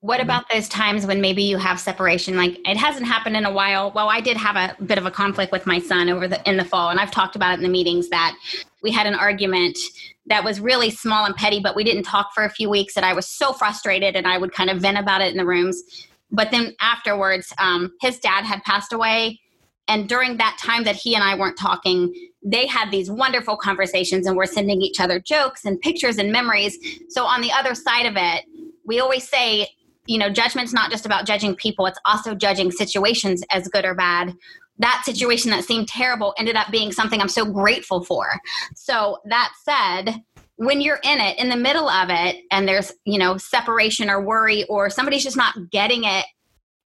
[0.00, 2.36] What about those times when maybe you have separation?
[2.36, 3.92] Like it hasn't happened in a while.
[3.92, 6.56] Well, I did have a bit of a conflict with my son over the in
[6.56, 8.36] the fall, and I've talked about it in the meetings that
[8.82, 9.78] we had an argument
[10.26, 12.96] that was really small and petty, but we didn't talk for a few weeks.
[12.96, 15.46] And I was so frustrated, and I would kind of vent about it in the
[15.46, 15.82] rooms.
[16.30, 19.40] But then afterwards, um, his dad had passed away,
[19.88, 24.26] and during that time that he and I weren't talking, they had these wonderful conversations
[24.26, 26.78] and we're sending each other jokes and pictures and memories.
[27.08, 28.44] So on the other side of it,
[28.84, 29.68] we always say,
[30.06, 33.94] you know, judgment's not just about judging people, it's also judging situations as good or
[33.94, 34.34] bad.
[34.78, 38.26] That situation that seemed terrible ended up being something I'm so grateful for.
[38.74, 40.22] So that said,
[40.56, 44.20] when you're in it, in the middle of it, and there's, you know, separation or
[44.20, 46.24] worry, or somebody's just not getting it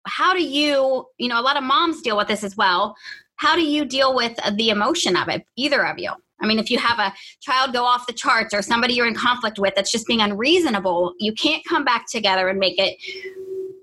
[0.05, 2.95] how do you you know a lot of moms deal with this as well
[3.37, 6.11] how do you deal with the emotion of it either of you
[6.43, 9.15] i mean if you have a child go off the charts or somebody you're in
[9.15, 12.97] conflict with that's just being unreasonable you can't come back together and make it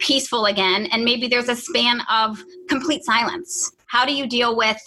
[0.00, 0.86] peaceful again.
[0.86, 3.72] And maybe there's a span of complete silence.
[3.86, 4.78] How do you deal with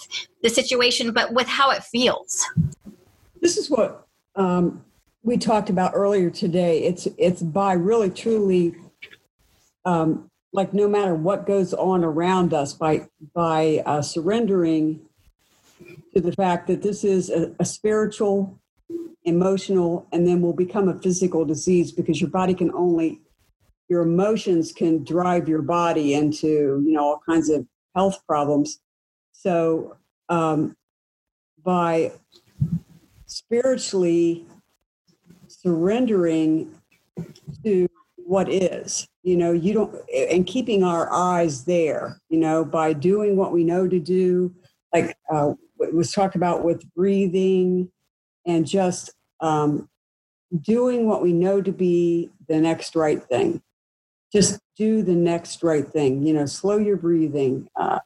[0.42, 2.46] the situation but with how it feels?
[3.40, 4.84] This is what um,
[5.22, 6.84] we talked about earlier today.
[6.84, 8.76] It's it's by really truly
[9.86, 15.02] um, like no matter what goes on around us by by uh, surrendering
[16.14, 18.60] to the fact that this is a, a, spiritual
[19.24, 23.22] emotional and then will become a physical disease because your body can only
[23.90, 28.80] your emotions can drive your body into you know all kinds of health problems.
[29.32, 29.98] So
[30.30, 30.76] um,
[31.64, 32.14] by
[33.26, 34.46] spiritually
[35.48, 36.74] surrendering
[37.64, 37.88] to
[38.18, 43.36] what is you know you don't and keeping our eyes there you know by doing
[43.36, 44.54] what we know to do
[44.94, 47.92] like uh, was talked about with breathing
[48.46, 49.12] and just
[49.42, 49.90] um,
[50.62, 53.62] doing what we know to be the next right thing
[54.32, 58.00] just do the next right thing you know slow your breathing uh,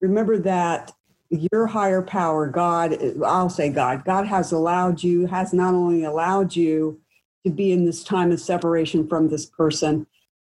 [0.00, 0.92] remember that
[1.30, 6.56] your higher power god i'll say god god has allowed you has not only allowed
[6.56, 7.00] you
[7.44, 10.06] to be in this time of separation from this person,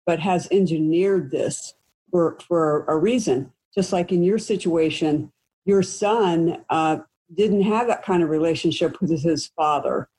[0.05, 1.73] but has engineered this
[2.11, 3.51] for, for a reason.
[3.73, 5.31] Just like in your situation,
[5.65, 6.97] your son uh,
[7.33, 10.09] didn't have that kind of relationship with his father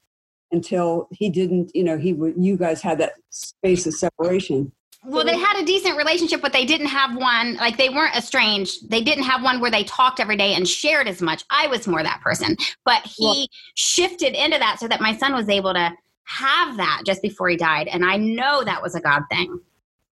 [0.52, 4.72] until he didn't, you know, he you guys had that space of separation.
[5.06, 8.88] Well, they had a decent relationship, but they didn't have one, like they weren't estranged.
[8.88, 11.44] They didn't have one where they talked every day and shared as much.
[11.50, 12.56] I was more that person.
[12.86, 15.92] But he well, shifted into that so that my son was able to
[16.24, 17.88] have that just before he died.
[17.88, 19.60] And I know that was a God thing.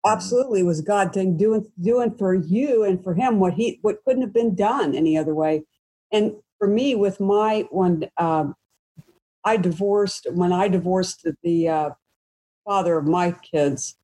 [0.05, 4.03] Absolutely, it was God thing doing doing for you and for him what he what
[4.05, 5.63] couldn't have been done any other way.
[6.11, 8.55] And for me, with my one, um,
[9.43, 11.89] I divorced when I divorced the uh,
[12.65, 13.97] father of my kids.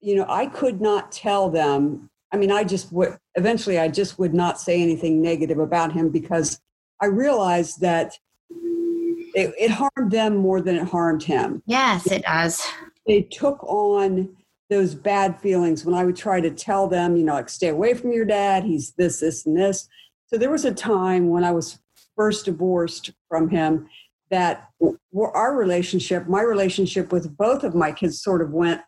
[0.00, 2.10] You know, I could not tell them.
[2.32, 3.78] I mean, I just would eventually.
[3.78, 6.60] I just would not say anything negative about him because
[7.00, 8.14] I realized that
[8.50, 11.62] it, it harmed them more than it harmed him.
[11.66, 12.62] Yes, it does.
[13.06, 14.34] They took on
[14.68, 17.94] those bad feelings when I would try to tell them, you know, like stay away
[17.94, 18.64] from your dad.
[18.64, 19.88] He's this, this, and this.
[20.26, 21.78] So there was a time when I was
[22.16, 23.88] first divorced from him
[24.30, 24.70] that
[25.14, 28.80] our relationship, my relationship with both of my kids, sort of went.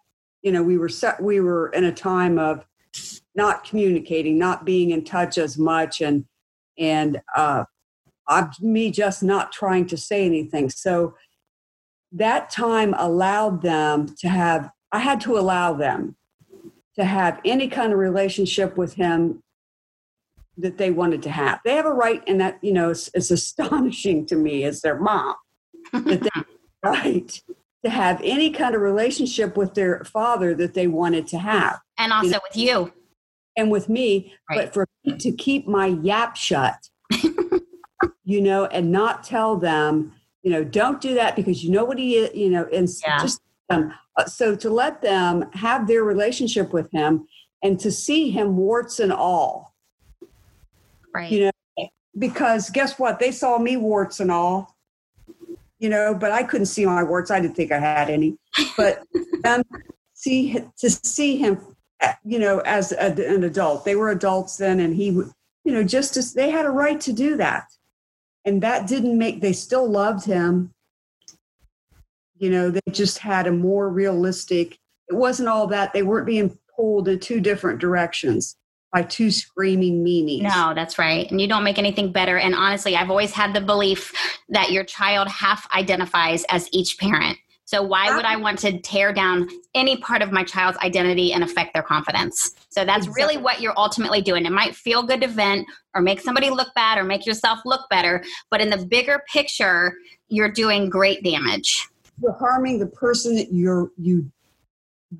[0.42, 2.64] You know, we were set, we were in a time of
[3.34, 6.24] not communicating, not being in touch as much, and
[6.76, 7.64] and uh,
[8.28, 10.70] I'm me just not trying to say anything.
[10.70, 11.14] So
[12.12, 16.16] that time allowed them to have, I had to allow them
[16.96, 19.42] to have any kind of relationship with him
[20.56, 21.60] that they wanted to have.
[21.64, 24.98] They have a right, and that you know is, is astonishing to me as their
[24.98, 25.34] mom
[25.92, 26.46] that they have
[26.82, 27.42] a right
[27.84, 32.12] to have any kind of relationship with their father that they wanted to have, and
[32.12, 32.92] also You know- with you.
[33.56, 34.34] and with me.
[34.50, 34.64] Right.
[34.64, 36.88] But for me to keep my yap shut,
[38.24, 40.12] you know, and not tell them,
[40.42, 43.18] you know, don't do that because you know what he is, you know, and Yeah.
[43.20, 43.40] just
[43.70, 47.26] um, uh, so to let them have their relationship with him
[47.62, 49.74] and to see him warts and all.
[51.14, 51.30] Right.
[51.30, 51.88] you know
[52.18, 53.18] because guess what?
[53.18, 54.76] They saw me warts and all.
[55.78, 57.30] You know but i couldn't see my warts.
[57.30, 58.36] I didn't think i had any.
[58.76, 59.04] But
[59.44, 59.62] um,
[60.14, 63.84] see to see him uh, you know as a, an adult.
[63.84, 65.30] They were adults then and he would
[65.64, 67.66] you know just as they had a right to do that.
[68.44, 70.74] And that didn't make they still loved him
[72.38, 74.78] you know they just had a more realistic
[75.08, 78.56] it wasn't all that they weren't being pulled in two different directions
[78.92, 81.30] by two screaming meanies No, that's right.
[81.30, 82.38] And you don't make anything better.
[82.38, 84.12] And honestly, I've always had the belief
[84.48, 87.36] that your child half identifies as each parent.
[87.68, 91.44] So why would I want to tear down any part of my child's identity and
[91.44, 92.54] affect their confidence?
[92.70, 94.46] So that's really what you're ultimately doing.
[94.46, 97.82] It might feel good to vent or make somebody look bad or make yourself look
[97.90, 99.92] better, but in the bigger picture,
[100.28, 101.86] you're doing great damage.
[102.22, 104.30] You're harming the person that you're you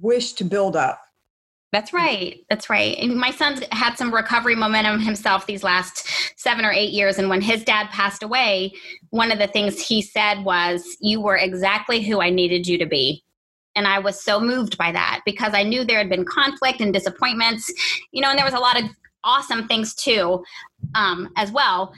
[0.00, 1.00] wish to build up
[1.70, 2.40] That's right.
[2.48, 2.96] That's right.
[2.98, 7.18] And my son's had some recovery momentum himself these last seven or eight years.
[7.18, 8.72] And when his dad passed away,
[9.10, 12.86] one of the things he said was, You were exactly who I needed you to
[12.86, 13.22] be.
[13.76, 16.92] And I was so moved by that because I knew there had been conflict and
[16.92, 17.70] disappointments,
[18.12, 18.88] you know, and there was a lot of
[19.22, 20.42] awesome things too,
[20.94, 21.92] um, as well.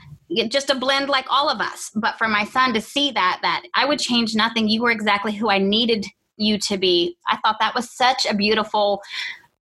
[0.49, 1.91] Just a blend like all of us.
[1.95, 4.69] But for my son to see that, that I would change nothing.
[4.69, 6.07] You were exactly who I needed
[6.37, 7.17] you to be.
[7.29, 9.03] I thought that was such a beautiful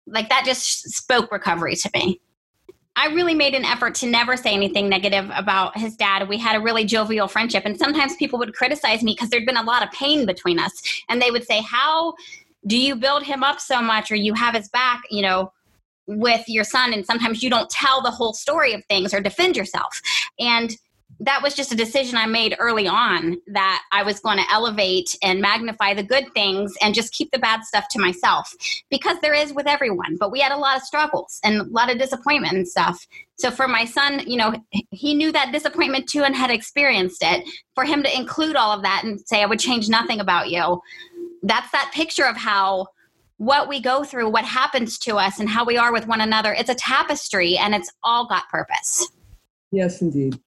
[0.08, 2.20] like that just spoke recovery to me.
[2.96, 6.28] I really made an effort to never say anything negative about his dad.
[6.30, 9.58] We had a really jovial friendship, and sometimes people would criticize me because there'd been
[9.58, 10.72] a lot of pain between us,
[11.10, 12.14] and they would say, "How
[12.68, 15.54] do you build him up so much, or you have his back?" You know,
[16.08, 19.56] with your son, and sometimes you don't tell the whole story of things or defend
[19.58, 20.02] yourself,
[20.40, 20.76] and
[21.20, 25.16] that was just a decision I made early on that I was going to elevate
[25.24, 28.54] and magnify the good things and just keep the bad stuff to myself
[28.90, 30.18] because there is with everyone.
[30.20, 33.06] But we had a lot of struggles and a lot of disappointment and stuff.
[33.36, 34.54] So for my son, you know,
[34.92, 37.48] he knew that disappointment too and had experienced it.
[37.76, 40.82] For him to include all of that and say, I would change nothing about you,
[41.44, 42.88] that's that picture of how
[43.44, 46.54] what we go through, what happens to us, and how we are with one another.
[46.54, 49.08] It's a tapestry and it's all got purpose.
[49.72, 50.40] yes indeed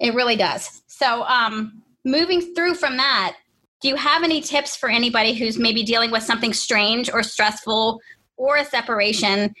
[0.00, 0.82] It really does.
[0.86, 3.36] So, um, moving through from that,
[3.80, 8.00] do you have any tips for anybody who's maybe dealing with something strange or stressful
[8.36, 9.54] or a separation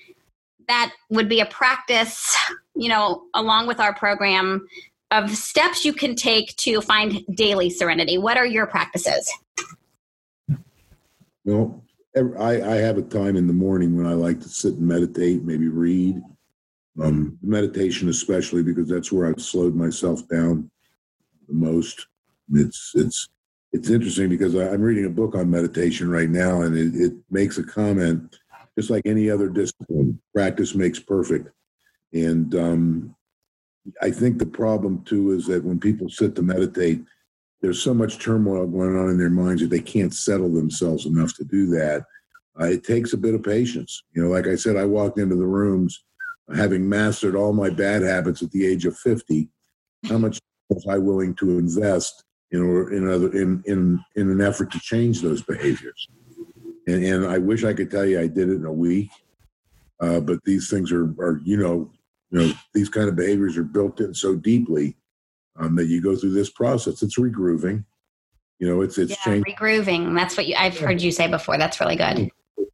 [0.68, 2.36] that would be a practice,
[2.74, 4.66] you know, along with our program
[5.10, 8.18] of steps you can take to find daily serenity?
[8.18, 9.30] What are your practices?
[11.44, 11.85] Well, ev-
[12.16, 15.42] I, I have a time in the morning when I like to sit and meditate,
[15.42, 16.22] maybe read.
[17.02, 20.70] Um, meditation, especially because that's where I've slowed myself down
[21.46, 22.06] the most.
[22.54, 23.28] It's it's
[23.72, 27.58] it's interesting because I'm reading a book on meditation right now, and it, it makes
[27.58, 28.38] a comment,
[28.78, 31.50] just like any other discipline, practice makes perfect.
[32.14, 33.14] And um,
[34.00, 37.04] I think the problem too is that when people sit to meditate,
[37.62, 41.34] there's so much turmoil going on in their minds that they can't settle themselves enough
[41.34, 42.04] to do that.
[42.60, 44.02] Uh, it takes a bit of patience.
[44.12, 46.04] You know, like I said, I walked into the rooms
[46.54, 49.48] having mastered all my bad habits at the age of 50.
[50.08, 50.38] How much
[50.68, 54.80] was I willing to invest in or in other in in in an effort to
[54.80, 56.08] change those behaviors?
[56.86, 59.10] And and I wish I could tell you I did it in a week,
[60.00, 61.90] uh, but these things are are you know
[62.30, 64.96] you know these kind of behaviors are built in so deeply
[65.58, 67.02] um, that you go through this process.
[67.02, 67.84] It's regrooving.
[68.58, 69.54] You know, it's it's yeah, changing.
[69.54, 70.14] regrooving.
[70.14, 71.58] That's what you, I've heard you say before.
[71.58, 72.30] That's really good.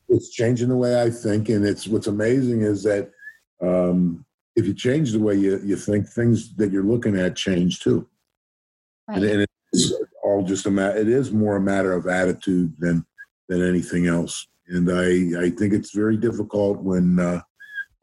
[0.09, 3.11] It's changing the way I think, and it's what's amazing is that
[3.61, 4.24] um,
[4.55, 8.07] if you change the way you, you think, things that you're looking at change too.
[9.09, 9.33] And, Right.
[9.33, 10.97] and it's all just a matter.
[10.99, 13.05] It is more a matter of attitude than
[13.49, 14.47] than anything else.
[14.68, 17.41] And I I think it's very difficult when uh,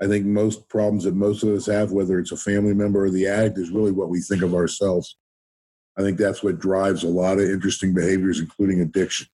[0.01, 3.09] I think most problems that most of us have, whether it's a family member or
[3.09, 5.17] the addict, is really what we think of ourselves.
[5.97, 9.27] I think that's what drives a lot of interesting behaviors, including addiction.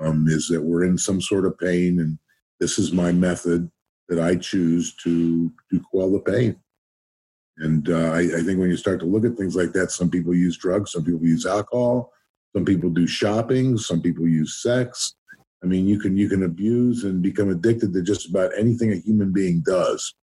[0.00, 2.18] Um, is that we're in some sort of pain, and
[2.60, 3.70] this is my method
[4.08, 6.56] that I choose to to quell the pain.
[7.58, 10.10] And uh, I, I think when you start to look at things like that, some
[10.10, 12.12] people use drugs, some people use alcohol,
[12.54, 15.14] some people do shopping, some people use sex.
[15.62, 18.96] I mean, you can you can abuse and become addicted to just about anything a
[18.96, 20.14] human being does.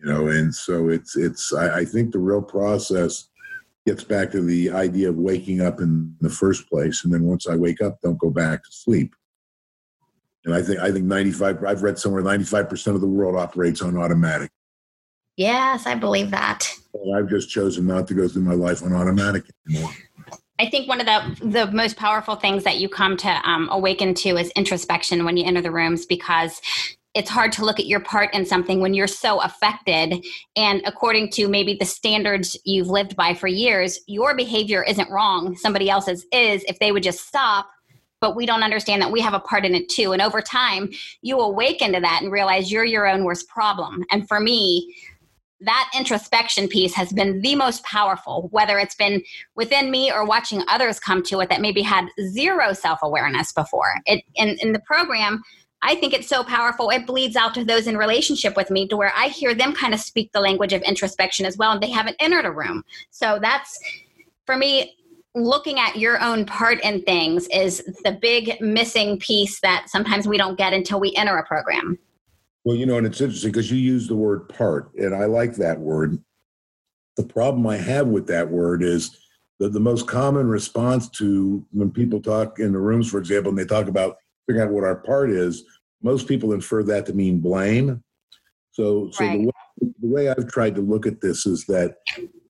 [0.00, 3.28] you know and so it's it's I, I think the real process
[3.86, 7.46] gets back to the idea of waking up in the first place and then once
[7.48, 9.14] i wake up don't go back to sleep
[10.44, 13.96] and i think i think 95 i've read somewhere 95% of the world operates on
[13.96, 14.50] automatic
[15.36, 16.68] Yes, I believe that.
[16.94, 19.90] and i've just chosen not to go through my life on automatic anymore
[20.62, 24.14] I think one of the the most powerful things that you come to um, awaken
[24.14, 26.60] to is introspection when you enter the rooms because
[27.14, 30.24] it's hard to look at your part in something when you're so affected.
[30.54, 35.56] And according to maybe the standards you've lived by for years your behavior isn't wrong.
[35.56, 37.66] Somebody else's is if they would just stop.
[38.20, 40.12] But we don't understand that we have a part in it too.
[40.12, 40.90] And over time
[41.22, 44.04] you awaken to that and realize you're your own worst problem.
[44.12, 44.94] And for me
[45.64, 49.22] that introspection piece has been the most powerful, whether it's been
[49.54, 53.92] within me or watching others come to it that maybe had zero self awareness before.
[54.06, 55.42] It in, in the program,
[55.82, 56.90] I think it's so powerful.
[56.90, 59.94] It bleeds out to those in relationship with me to where I hear them kind
[59.94, 62.84] of speak the language of introspection as well, and they haven't entered a room.
[63.10, 63.78] So that's
[64.46, 64.96] for me.
[65.34, 70.36] Looking at your own part in things is the big missing piece that sometimes we
[70.36, 71.98] don't get until we enter a program.
[72.64, 75.56] Well, you know, and it's interesting because you use the word part, and I like
[75.56, 76.22] that word.
[77.16, 79.18] The problem I have with that word is
[79.58, 83.58] that the most common response to when people talk in the rooms, for example, and
[83.58, 85.64] they talk about figuring out what our part is,
[86.02, 88.02] most people infer that to mean blame.
[88.70, 89.32] So, so Right.
[89.38, 91.96] the, way, the way I've tried to look at this is that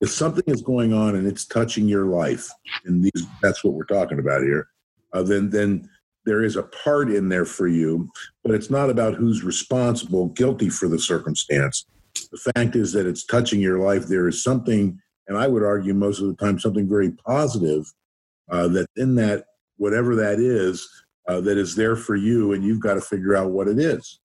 [0.01, 2.49] if something is going on and it's touching your life,
[2.85, 4.67] and these that's what we're talking about here,
[5.13, 5.89] uh, then then
[6.25, 8.09] there is a part in there for you
[8.43, 11.85] but it's not about who's responsible, guilty for the circumstance.
[12.31, 14.05] The fact is that it's touching your life.
[14.05, 17.91] There is something, and I would argue most of the time, something very positive
[18.51, 19.45] uh, that in that,
[19.77, 20.87] whatever that is,
[21.27, 24.19] uh, that is there for you, and you've got to figure out what it is.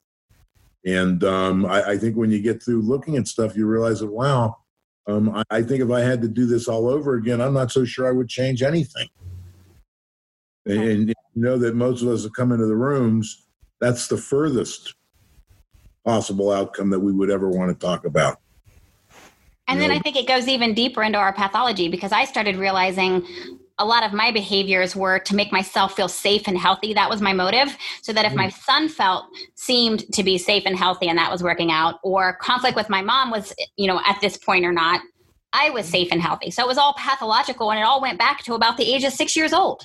[0.84, 4.10] And um, I, I think when you get through looking at stuff, you realize that,
[4.10, 4.56] wow,
[5.06, 7.70] um, I, I think if I had to do this all over again, I'm not
[7.70, 9.08] so sure I would change anything.
[10.66, 13.46] And, and you know that most of us that come into the rooms,
[13.80, 14.94] that's the furthest
[16.04, 18.40] possible outcome that we would ever want to talk about.
[19.68, 19.92] And then.
[19.92, 23.24] I think it goes even deeper into our pathology because I started realizing
[23.78, 26.92] a lot of my behaviors were to make myself feel safe and healthy.
[26.92, 27.76] That was my motive.
[28.02, 28.64] So that if my mm.
[28.64, 32.74] son felt seemed to be safe and healthy and that was working out, or conflict
[32.74, 35.02] with my mom was, you know, at this point or not,
[35.52, 35.92] I was mm.
[35.92, 36.50] safe and healthy.
[36.50, 39.12] So it was all pathological and it all went back to about the age of
[39.12, 39.84] six years old.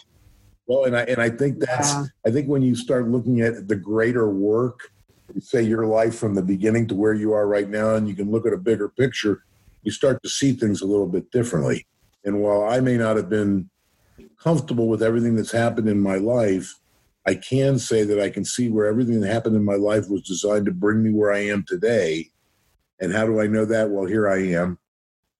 [0.67, 2.05] Well, and I and I think that's Yeah.
[2.25, 4.91] I think when you start looking at the greater work,
[5.39, 8.31] say your life from the beginning to where you are right now, and you can
[8.31, 9.43] look at a bigger picture,
[9.83, 11.85] you start to see things a little bit differently.
[12.23, 13.69] And while I may not have been
[14.41, 16.73] comfortable with everything that's happened in my life,
[17.25, 20.21] I can say that I can see where everything that happened in my life was
[20.23, 22.29] designed to bring me where I am today.
[22.99, 23.89] And how do I know that?
[23.89, 24.77] Well, here I am.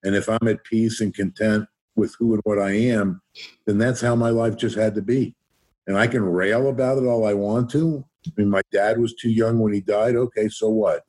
[0.03, 3.21] And if I'm at peace and content with who and what I am,
[3.65, 5.35] then that's how my life just had to be.
[5.87, 8.03] And I can rail about it all I want to.
[8.25, 10.15] I mean, my dad was too young when he died.
[10.15, 11.03] Okay, so what?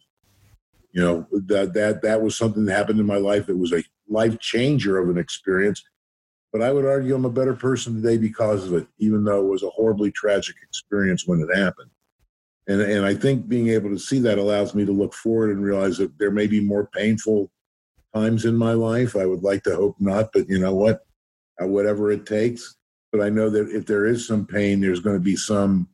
[0.93, 3.49] You know, that that that was something that happened in my life.
[3.49, 5.83] It was a life changer of an experience.
[6.53, 9.51] But I would argue I'm a better person today because of it, even though it
[9.51, 11.91] was a horribly tragic experience when it happened.
[12.69, 15.65] And and I think being able to see that allows me to look forward and
[15.65, 17.51] realize that there may be more painful
[18.15, 19.17] times in my life.
[19.17, 21.01] I would like to hope not, but you know what?
[21.59, 22.77] Whatever it takes.
[23.13, 25.89] But I know that if there is some pain, there's going to be some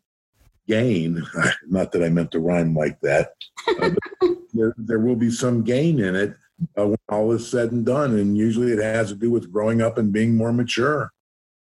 [0.66, 1.22] gain.
[1.68, 3.32] Not that I meant to rhyme like that.
[3.68, 3.90] Uh,
[4.20, 6.34] but there, there will be some gain in it
[6.78, 8.18] uh, when all is said and done.
[8.18, 11.12] And usually it has to do with growing up and being more mature.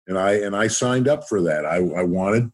[0.06, 1.64] And I and I signed up for that.
[1.64, 2.50] I, I wanted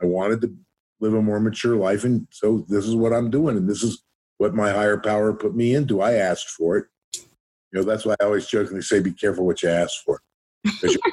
[0.00, 0.54] I wanted to
[1.00, 4.04] live a more mature life, and so this is what I'm doing, and this is
[4.38, 6.00] what my higher power put me into.
[6.00, 6.86] I asked for it.
[7.72, 10.20] You know, that's why I always jokingly say, "Be careful what you ask for.
[10.82, 10.98] you-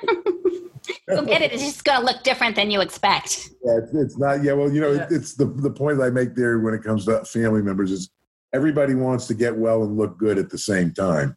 [1.10, 1.54] You'll get it.
[1.54, 3.50] It's just going to look different than you expect.
[3.64, 4.44] Yeah, it's, it's not.
[4.44, 7.06] Yeah, well, you know, it, it's the the point I make there when it comes
[7.06, 8.10] to family members is
[8.54, 11.36] everybody wants to get well and look good at the same time,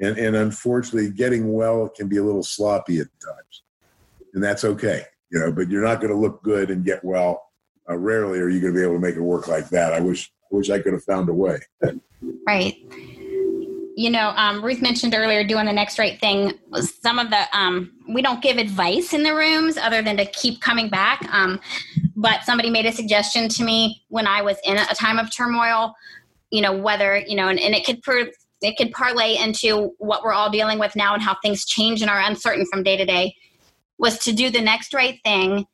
[0.00, 3.62] and and unfortunately, getting well can be a little sloppy at times,
[4.34, 5.04] and that's okay.
[5.30, 7.44] You know, but you're not going to look good and get well.
[7.88, 9.92] Uh, rarely are you going to be able to make it work like that.
[9.92, 11.58] I wish I wish I could have found a way.
[12.46, 12.76] Right.
[14.00, 16.54] You know, um, Ruth mentioned earlier doing the next right thing.
[17.02, 20.62] Some of the, um, we don't give advice in the rooms other than to keep
[20.62, 21.22] coming back.
[21.30, 21.60] Um,
[22.16, 25.94] but somebody made a suggestion to me when I was in a time of turmoil,
[26.50, 28.00] you know, whether, you know, and, and it could,
[28.62, 32.10] it could parlay into what we're all dealing with now and how things change and
[32.10, 33.36] are uncertain from day to day,
[33.98, 35.66] was to do the next right thing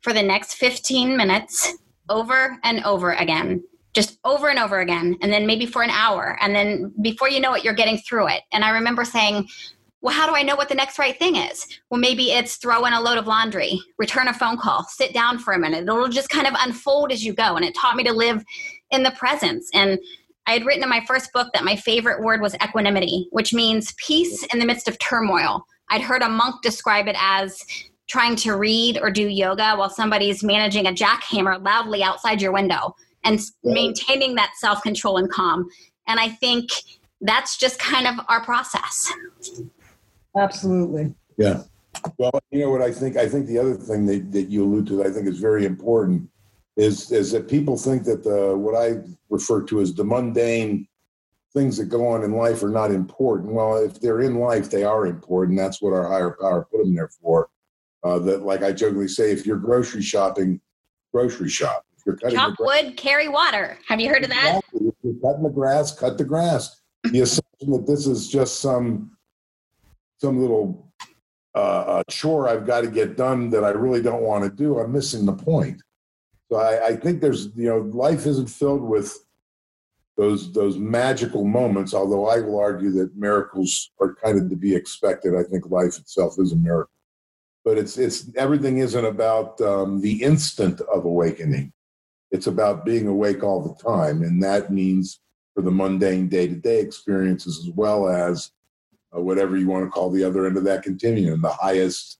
[0.00, 1.74] for the next 15 minutes
[2.08, 3.62] over and over again
[3.98, 6.38] just over and over again, and then maybe for an hour.
[6.40, 8.42] And then before you know it, you're getting through it.
[8.52, 9.48] And I remember saying,
[10.02, 11.66] well, how do I know what the next right thing is?
[11.90, 15.40] Well, maybe it's throw in a load of laundry, return a phone call, sit down
[15.40, 15.82] for a minute.
[15.82, 17.56] It'll just kind of unfold as you go.
[17.56, 18.44] And it taught me to live
[18.92, 19.68] in the presence.
[19.74, 19.98] And
[20.46, 23.96] I had written in my first book that my favorite word was equanimity, which means
[23.96, 25.64] peace in the midst of turmoil.
[25.90, 27.64] I'd heard a monk describe it as
[28.06, 32.94] trying to read or do yoga while somebody's managing a jackhammer loudly outside your window
[33.24, 35.68] and maintaining that self control and calm.
[36.06, 36.70] And I think
[37.20, 39.12] that's just kind of our process.
[40.36, 41.14] Absolutely.
[41.36, 41.62] Yeah.
[42.16, 43.16] Well, you know what I think?
[43.16, 45.64] I think the other thing that, that you allude to that I think is very
[45.64, 46.28] important
[46.76, 48.98] is is that people think that the what I
[49.30, 50.86] refer to as the mundane
[51.52, 53.52] things that go on in life are not important.
[53.52, 55.58] Well, if they're in life, they are important.
[55.58, 57.48] That's what our higher power put them there for.
[58.04, 60.60] Uh, that, like I jokingly say, if you're grocery shopping,
[61.12, 61.84] grocery shop.
[62.08, 63.78] You're cutting chop wood, carry water.
[63.86, 64.62] Have you heard of that?
[64.72, 66.80] If you're cutting the grass, cut the grass.
[67.04, 69.14] The assumption that this is just some
[70.16, 70.90] some little
[71.54, 74.78] uh, uh, chore I've got to get done that I really don't want to do,
[74.78, 75.82] I'm missing the point.
[76.50, 79.14] So I, I think there's you know life isn't filled with
[80.16, 81.92] those those magical moments.
[81.92, 85.34] Although I will argue that miracles are kind of to be expected.
[85.36, 86.90] I think life itself is a miracle,
[87.66, 91.70] but it's it's everything isn't about um, the instant of awakening.
[92.30, 95.20] It's about being awake all the time, and that means
[95.54, 98.52] for the mundane day to day experiences as well as
[99.16, 102.18] uh, whatever you want to call the other end of that continuum, the highest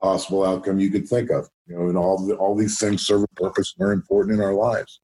[0.00, 1.48] possible outcome you could think of.
[1.66, 4.44] You know, and all the, all these things serve a purpose and are important in
[4.44, 5.00] our lives.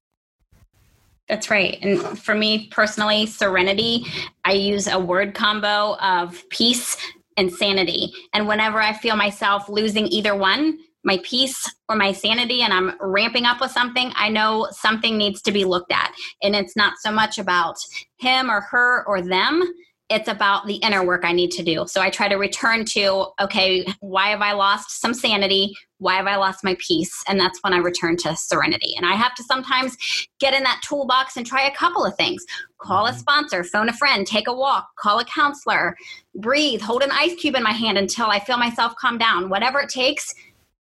[1.29, 1.79] That's right.
[1.83, 4.07] And for me personally, serenity,
[4.45, 6.97] I use a word combo of peace
[7.37, 8.13] and sanity.
[8.33, 12.93] And whenever I feel myself losing either one, my peace or my sanity, and I'm
[13.01, 16.13] ramping up with something, I know something needs to be looked at.
[16.43, 17.77] And it's not so much about
[18.19, 19.63] him or her or them
[20.09, 21.85] it's about the inner work I need to do.
[21.89, 25.75] So I try to return to, okay, why have I lost some sanity?
[25.99, 27.25] Why have I lost my peace?
[27.27, 28.95] And that's when I return to serenity.
[28.97, 29.97] And I have to sometimes
[30.39, 32.45] get in that toolbox and try a couple of things
[32.79, 33.19] call a mm-hmm.
[33.19, 35.97] sponsor, phone a friend, take a walk, call a counselor,
[36.37, 39.81] breathe, hold an ice cube in my hand until I feel myself calm down, whatever
[39.81, 40.35] it takes.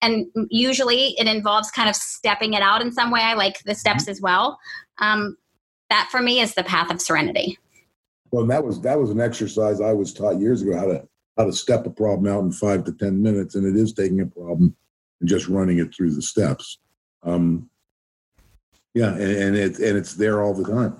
[0.03, 3.21] And usually it involves kind of stepping it out in some way.
[3.21, 4.11] I like the steps mm-hmm.
[4.11, 4.59] as well.
[4.99, 5.37] Um,
[5.89, 7.57] that for me is the path of serenity.
[8.31, 11.45] Well, that was that was an exercise I was taught years ago how to how
[11.45, 14.25] to step a problem out in five to ten minutes, and it is taking a
[14.25, 14.75] problem
[15.19, 16.79] and just running it through the steps.
[17.23, 17.69] Um,
[18.93, 20.97] yeah, and, and it and it's there all the time.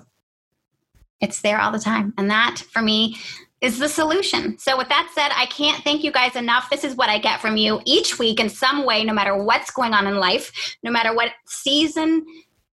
[1.20, 3.16] It's there all the time, and that for me
[3.64, 4.58] is the solution.
[4.58, 6.68] So, with that said, I can't thank you guys enough.
[6.70, 9.70] This is what I get from you each week in some way, no matter what's
[9.70, 12.24] going on in life, no matter what season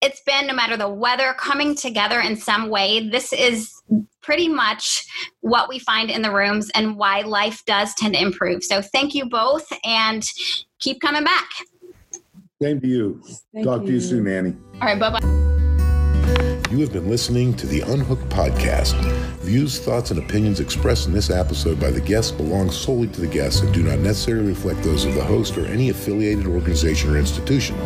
[0.02, 3.08] it's been, no matter the weather, coming together in some way.
[3.08, 3.82] This is
[4.22, 5.06] pretty much
[5.40, 8.64] what we find in the rooms and why life does tend to improve.
[8.64, 10.24] So thank you both and
[10.78, 11.50] keep coming back.
[12.62, 13.22] Same to you.
[13.52, 13.86] Thank Talk you.
[13.88, 14.56] to you soon, Annie.
[14.80, 15.49] All right, bye bye.
[16.70, 18.94] You have been listening to the Unhooked podcast.
[19.40, 23.26] Views, thoughts, and opinions expressed in this episode by the guests belong solely to the
[23.26, 27.18] guests and do not necessarily reflect those of the host or any affiliated organization or
[27.18, 27.76] institution.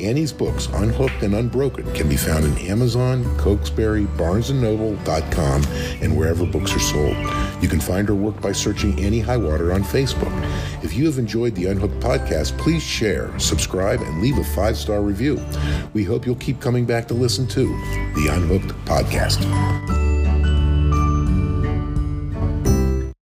[0.00, 5.64] Annie's books, Unhooked and Unbroken, can be found in Amazon, Cokesbury, BarnesandNoble.com,
[6.02, 7.16] and wherever books are sold.
[7.62, 10.32] You can find her work by searching Annie Highwater on Facebook.
[10.84, 15.02] If you have enjoyed the Unhooked podcast, please share, subscribe, and leave a five star
[15.02, 15.44] review.
[15.92, 17.66] We hope you'll keep coming back to listen to
[18.14, 20.07] the Unhooked podcast.